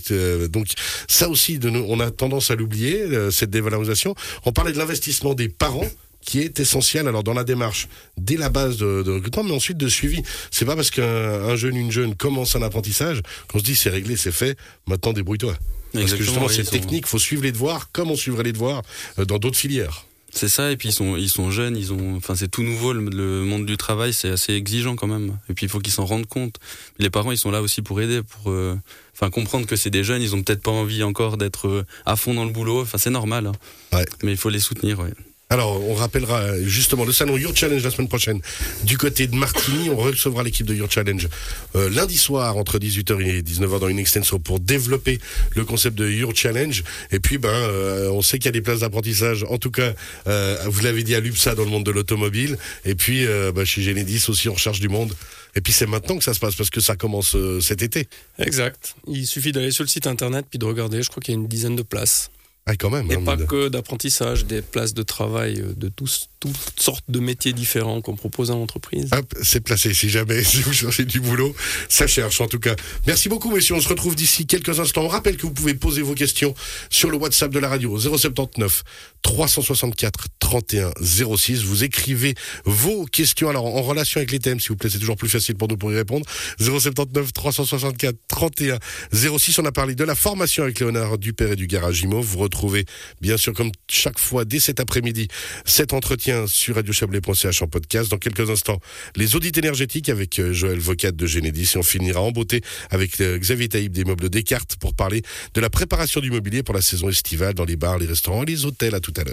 donc 0.50 0.66
ça 1.08 1.30
aussi, 1.30 1.58
de 1.58 1.70
on 1.70 2.00
a 2.00 2.10
tendance 2.10 2.50
à 2.50 2.54
l'oublier, 2.54 3.30
cette 3.30 3.50
dévalorisation. 3.50 4.14
On 4.44 4.52
parlait 4.52 4.72
de 4.72 4.78
l'investissement 4.78 5.32
des 5.32 5.48
parents 5.48 5.88
qui 6.24 6.40
est 6.40 6.60
essentiel 6.60 7.08
alors 7.08 7.22
dans 7.22 7.34
la 7.34 7.44
démarche 7.44 7.88
dès 8.16 8.36
la 8.36 8.50
base 8.50 8.76
de, 8.76 9.02
de 9.02 9.12
recrutement 9.12 9.44
mais 9.44 9.52
ensuite 9.52 9.78
de 9.78 9.88
suivi 9.88 10.22
c'est 10.50 10.64
pas 10.64 10.76
parce 10.76 10.90
qu'un 10.90 11.56
jeune 11.56 11.76
une 11.76 11.90
jeune 11.90 12.14
commence 12.14 12.56
un 12.56 12.62
apprentissage 12.62 13.22
qu'on 13.48 13.58
se 13.58 13.64
dit 13.64 13.76
c'est 13.76 13.90
réglé 13.90 14.16
c'est 14.16 14.32
fait 14.32 14.56
maintenant 14.86 15.12
débrouille-toi 15.12 15.56
parce 15.92 16.12
que 16.12 16.22
justement 16.22 16.48
c'est 16.48 16.64
technique 16.64 17.06
faut 17.06 17.18
suivre 17.18 17.42
les 17.42 17.52
devoirs 17.52 17.90
comme 17.92 18.10
on 18.10 18.16
suivrait 18.16 18.42
les 18.42 18.52
devoirs 18.52 18.82
euh, 19.18 19.24
dans 19.24 19.38
d'autres 19.38 19.56
filières 19.56 20.04
C'est 20.30 20.48
ça, 20.48 20.70
et 20.70 20.76
puis 20.76 20.90
ils 20.90 20.92
sont, 20.92 21.16
ils 21.16 21.30
sont 21.30 21.50
jeunes, 21.50 21.76
ils 21.76 21.92
ont, 21.92 22.16
enfin 22.16 22.34
c'est 22.34 22.48
tout 22.48 22.62
nouveau, 22.62 22.92
le, 22.92 23.44
monde 23.44 23.64
du 23.64 23.78
travail, 23.78 24.12
c'est 24.12 24.28
assez 24.28 24.52
exigeant 24.52 24.94
quand 24.94 25.06
même. 25.06 25.38
Et 25.48 25.54
puis 25.54 25.64
il 25.64 25.68
faut 25.70 25.80
qu'ils 25.80 25.92
s'en 25.92 26.04
rendent 26.04 26.26
compte. 26.26 26.56
Les 26.98 27.08
parents, 27.08 27.32
ils 27.32 27.38
sont 27.38 27.50
là 27.50 27.62
aussi 27.62 27.80
pour 27.80 27.98
aider, 28.02 28.20
pour, 28.22 28.50
euh, 28.52 28.78
enfin 29.14 29.30
comprendre 29.30 29.66
que 29.66 29.74
c'est 29.74 29.90
des 29.90 30.04
jeunes, 30.04 30.20
ils 30.20 30.34
ont 30.34 30.42
peut-être 30.42 30.62
pas 30.62 30.70
envie 30.70 31.02
encore 31.02 31.38
d'être 31.38 31.66
euh, 31.68 31.86
à 32.04 32.14
fond 32.14 32.34
dans 32.34 32.44
le 32.44 32.52
boulot. 32.52 32.82
Enfin 32.82 32.98
c'est 32.98 33.10
normal, 33.10 33.46
hein. 33.46 33.52
ouais. 33.94 34.04
mais 34.22 34.32
il 34.32 34.36
faut 34.36 34.50
les 34.50 34.60
soutenir. 34.60 35.00
Ouais. 35.00 35.14
Alors, 35.50 35.82
on 35.82 35.94
rappellera 35.94 36.60
justement 36.62 37.06
le 37.06 37.12
salon 37.12 37.38
Your 37.38 37.56
Challenge 37.56 37.82
la 37.82 37.90
semaine 37.90 38.08
prochaine 38.08 38.42
du 38.84 38.98
côté 38.98 39.26
de 39.26 39.34
Martigny. 39.34 39.88
On 39.88 39.96
recevra 39.96 40.42
l'équipe 40.42 40.66
de 40.66 40.74
Your 40.74 40.90
Challenge 40.90 41.26
euh, 41.74 41.88
lundi 41.88 42.18
soir 42.18 42.58
entre 42.58 42.78
18h 42.78 43.18
et 43.22 43.40
19h 43.40 43.80
dans 43.80 43.88
une 43.88 43.98
extension 43.98 44.38
pour 44.38 44.60
développer 44.60 45.18
le 45.56 45.64
concept 45.64 45.96
de 45.96 46.06
Your 46.06 46.36
Challenge. 46.36 46.84
Et 47.12 47.18
puis, 47.18 47.38
ben, 47.38 47.48
euh, 47.48 48.10
on 48.10 48.20
sait 48.20 48.38
qu'il 48.38 48.44
y 48.44 48.48
a 48.50 48.52
des 48.52 48.60
places 48.60 48.80
d'apprentissage. 48.80 49.46
En 49.48 49.56
tout 49.56 49.70
cas, 49.70 49.94
euh, 50.26 50.58
vous 50.66 50.82
l'avez 50.82 51.02
dit 51.02 51.14
à 51.14 51.20
l'UPSA 51.20 51.54
dans 51.54 51.64
le 51.64 51.70
monde 51.70 51.86
de 51.86 51.92
l'automobile. 51.92 52.58
Et 52.84 52.94
puis, 52.94 53.24
ben, 53.54 53.64
chez 53.64 53.80
Genedis 53.80 54.26
aussi, 54.28 54.50
on 54.50 54.54
recherche 54.54 54.80
du 54.80 54.90
monde. 54.90 55.14
Et 55.56 55.62
puis 55.62 55.72
c'est 55.72 55.86
maintenant 55.86 56.18
que 56.18 56.24
ça 56.24 56.34
se 56.34 56.40
passe 56.40 56.56
parce 56.56 56.68
que 56.68 56.80
ça 56.80 56.94
commence 56.94 57.34
cet 57.62 57.80
été. 57.82 58.06
Exact. 58.38 58.96
Il 59.06 59.26
suffit 59.26 59.52
d'aller 59.52 59.70
sur 59.70 59.82
le 59.82 59.88
site 59.88 60.06
internet 60.06 60.44
puis 60.50 60.58
de 60.58 60.66
regarder. 60.66 61.02
Je 61.02 61.08
crois 61.08 61.22
qu'il 61.22 61.32
y 61.32 61.38
a 61.38 61.40
une 61.40 61.48
dizaine 61.48 61.74
de 61.74 61.82
places. 61.82 62.30
Ah, 62.70 62.76
quand 62.76 62.90
même. 62.90 63.10
Et 63.10 63.14
hein, 63.14 63.22
pas 63.24 63.36
de- 63.36 63.44
que 63.44 63.68
d'apprentissage, 63.68 64.44
des 64.44 64.60
places 64.60 64.92
de 64.92 65.02
travail 65.02 65.58
euh, 65.60 65.72
de 65.74 65.88
tous, 65.88 66.28
toutes 66.38 66.54
sortes 66.78 67.04
de 67.08 67.18
métiers 67.18 67.54
différents 67.54 68.02
qu'on 68.02 68.14
propose 68.14 68.50
à 68.50 68.54
l'entreprise. 68.54 69.08
Hop, 69.12 69.34
c'est 69.42 69.60
placé. 69.60 69.94
Si 69.94 70.10
jamais 70.10 70.44
si 70.44 70.58
vous 70.60 70.74
cherchez 70.74 71.06
du 71.06 71.20
boulot, 71.20 71.54
ça 71.88 72.06
cherche 72.06 72.42
en 72.42 72.46
tout 72.46 72.58
cas. 72.60 72.76
Merci 73.06 73.30
beaucoup, 73.30 73.50
messieurs. 73.50 73.74
On 73.74 73.80
se 73.80 73.88
retrouve 73.88 74.14
d'ici 74.14 74.46
quelques 74.46 74.78
instants. 74.80 75.02
On 75.04 75.08
rappelle 75.08 75.38
que 75.38 75.42
vous 75.42 75.52
pouvez 75.54 75.72
poser 75.74 76.02
vos 76.02 76.14
questions 76.14 76.54
sur 76.90 77.10
le 77.10 77.16
WhatsApp 77.16 77.50
de 77.50 77.58
la 77.58 77.68
radio 77.70 77.98
079 77.98 78.84
364 79.22 80.26
31 80.48 80.92
06. 81.02 81.62
Vous 81.64 81.84
écrivez 81.84 82.34
vos 82.64 83.04
questions. 83.04 83.50
Alors 83.50 83.66
en 83.66 83.82
relation 83.82 84.16
avec 84.16 84.32
les 84.32 84.38
thèmes, 84.38 84.60
s'il 84.60 84.70
vous 84.70 84.76
plaît, 84.76 84.88
c'est 84.88 84.98
toujours 84.98 85.18
plus 85.18 85.28
facile 85.28 85.56
pour 85.56 85.68
nous 85.68 85.76
pour 85.76 85.92
y 85.92 85.94
répondre. 85.94 86.24
079 86.58 87.34
364 87.34 88.16
31 88.28 88.78
06. 89.12 89.58
On 89.58 89.66
a 89.66 89.72
parlé 89.72 89.94
de 89.94 90.04
la 90.04 90.14
formation 90.14 90.62
avec 90.62 90.80
Léonard 90.80 91.18
Dupère 91.18 91.52
et 91.52 91.56
du 91.56 91.66
Garage 91.66 92.00
Imo. 92.00 92.22
Vous 92.22 92.38
retrouvez 92.38 92.86
bien 93.20 93.36
sûr 93.36 93.52
comme 93.52 93.70
chaque 93.90 94.18
fois 94.18 94.46
dès 94.46 94.58
cet 94.58 94.80
après-midi 94.80 95.28
cet 95.66 95.92
entretien 95.92 96.46
sur 96.46 96.76
radiochablais.ch 96.76 97.60
en 97.60 97.66
podcast. 97.66 98.10
Dans 98.10 98.16
quelques 98.16 98.48
instants, 98.48 98.80
les 99.16 99.36
audits 99.36 99.52
énergétiques 99.54 100.08
avec 100.08 100.38
euh, 100.38 100.54
Joël 100.54 100.78
Vocat 100.78 101.12
de 101.12 101.26
Genedis 101.26 101.72
et 101.74 101.76
on 101.76 101.82
finira 101.82 102.22
en 102.22 102.30
beauté 102.30 102.62
avec 102.88 103.20
euh, 103.20 103.36
Xavier 103.36 103.68
Taïb 103.68 103.92
des 103.92 104.04
meubles 104.04 104.30
Descartes 104.30 104.76
pour 104.76 104.94
parler 104.94 105.20
de 105.52 105.60
la 105.60 105.68
préparation 105.68 106.22
du 106.22 106.30
mobilier 106.30 106.62
pour 106.62 106.74
la 106.74 106.80
saison 106.80 107.10
estivale 107.10 107.52
dans 107.52 107.66
les 107.66 107.76
bars, 107.76 107.98
les 107.98 108.06
restaurants 108.06 108.44
et 108.44 108.46
les 108.46 108.64
hôtels. 108.64 108.94
À 108.94 109.00
tout 109.00 109.12
à 109.18 109.24
l'heure. 109.24 109.26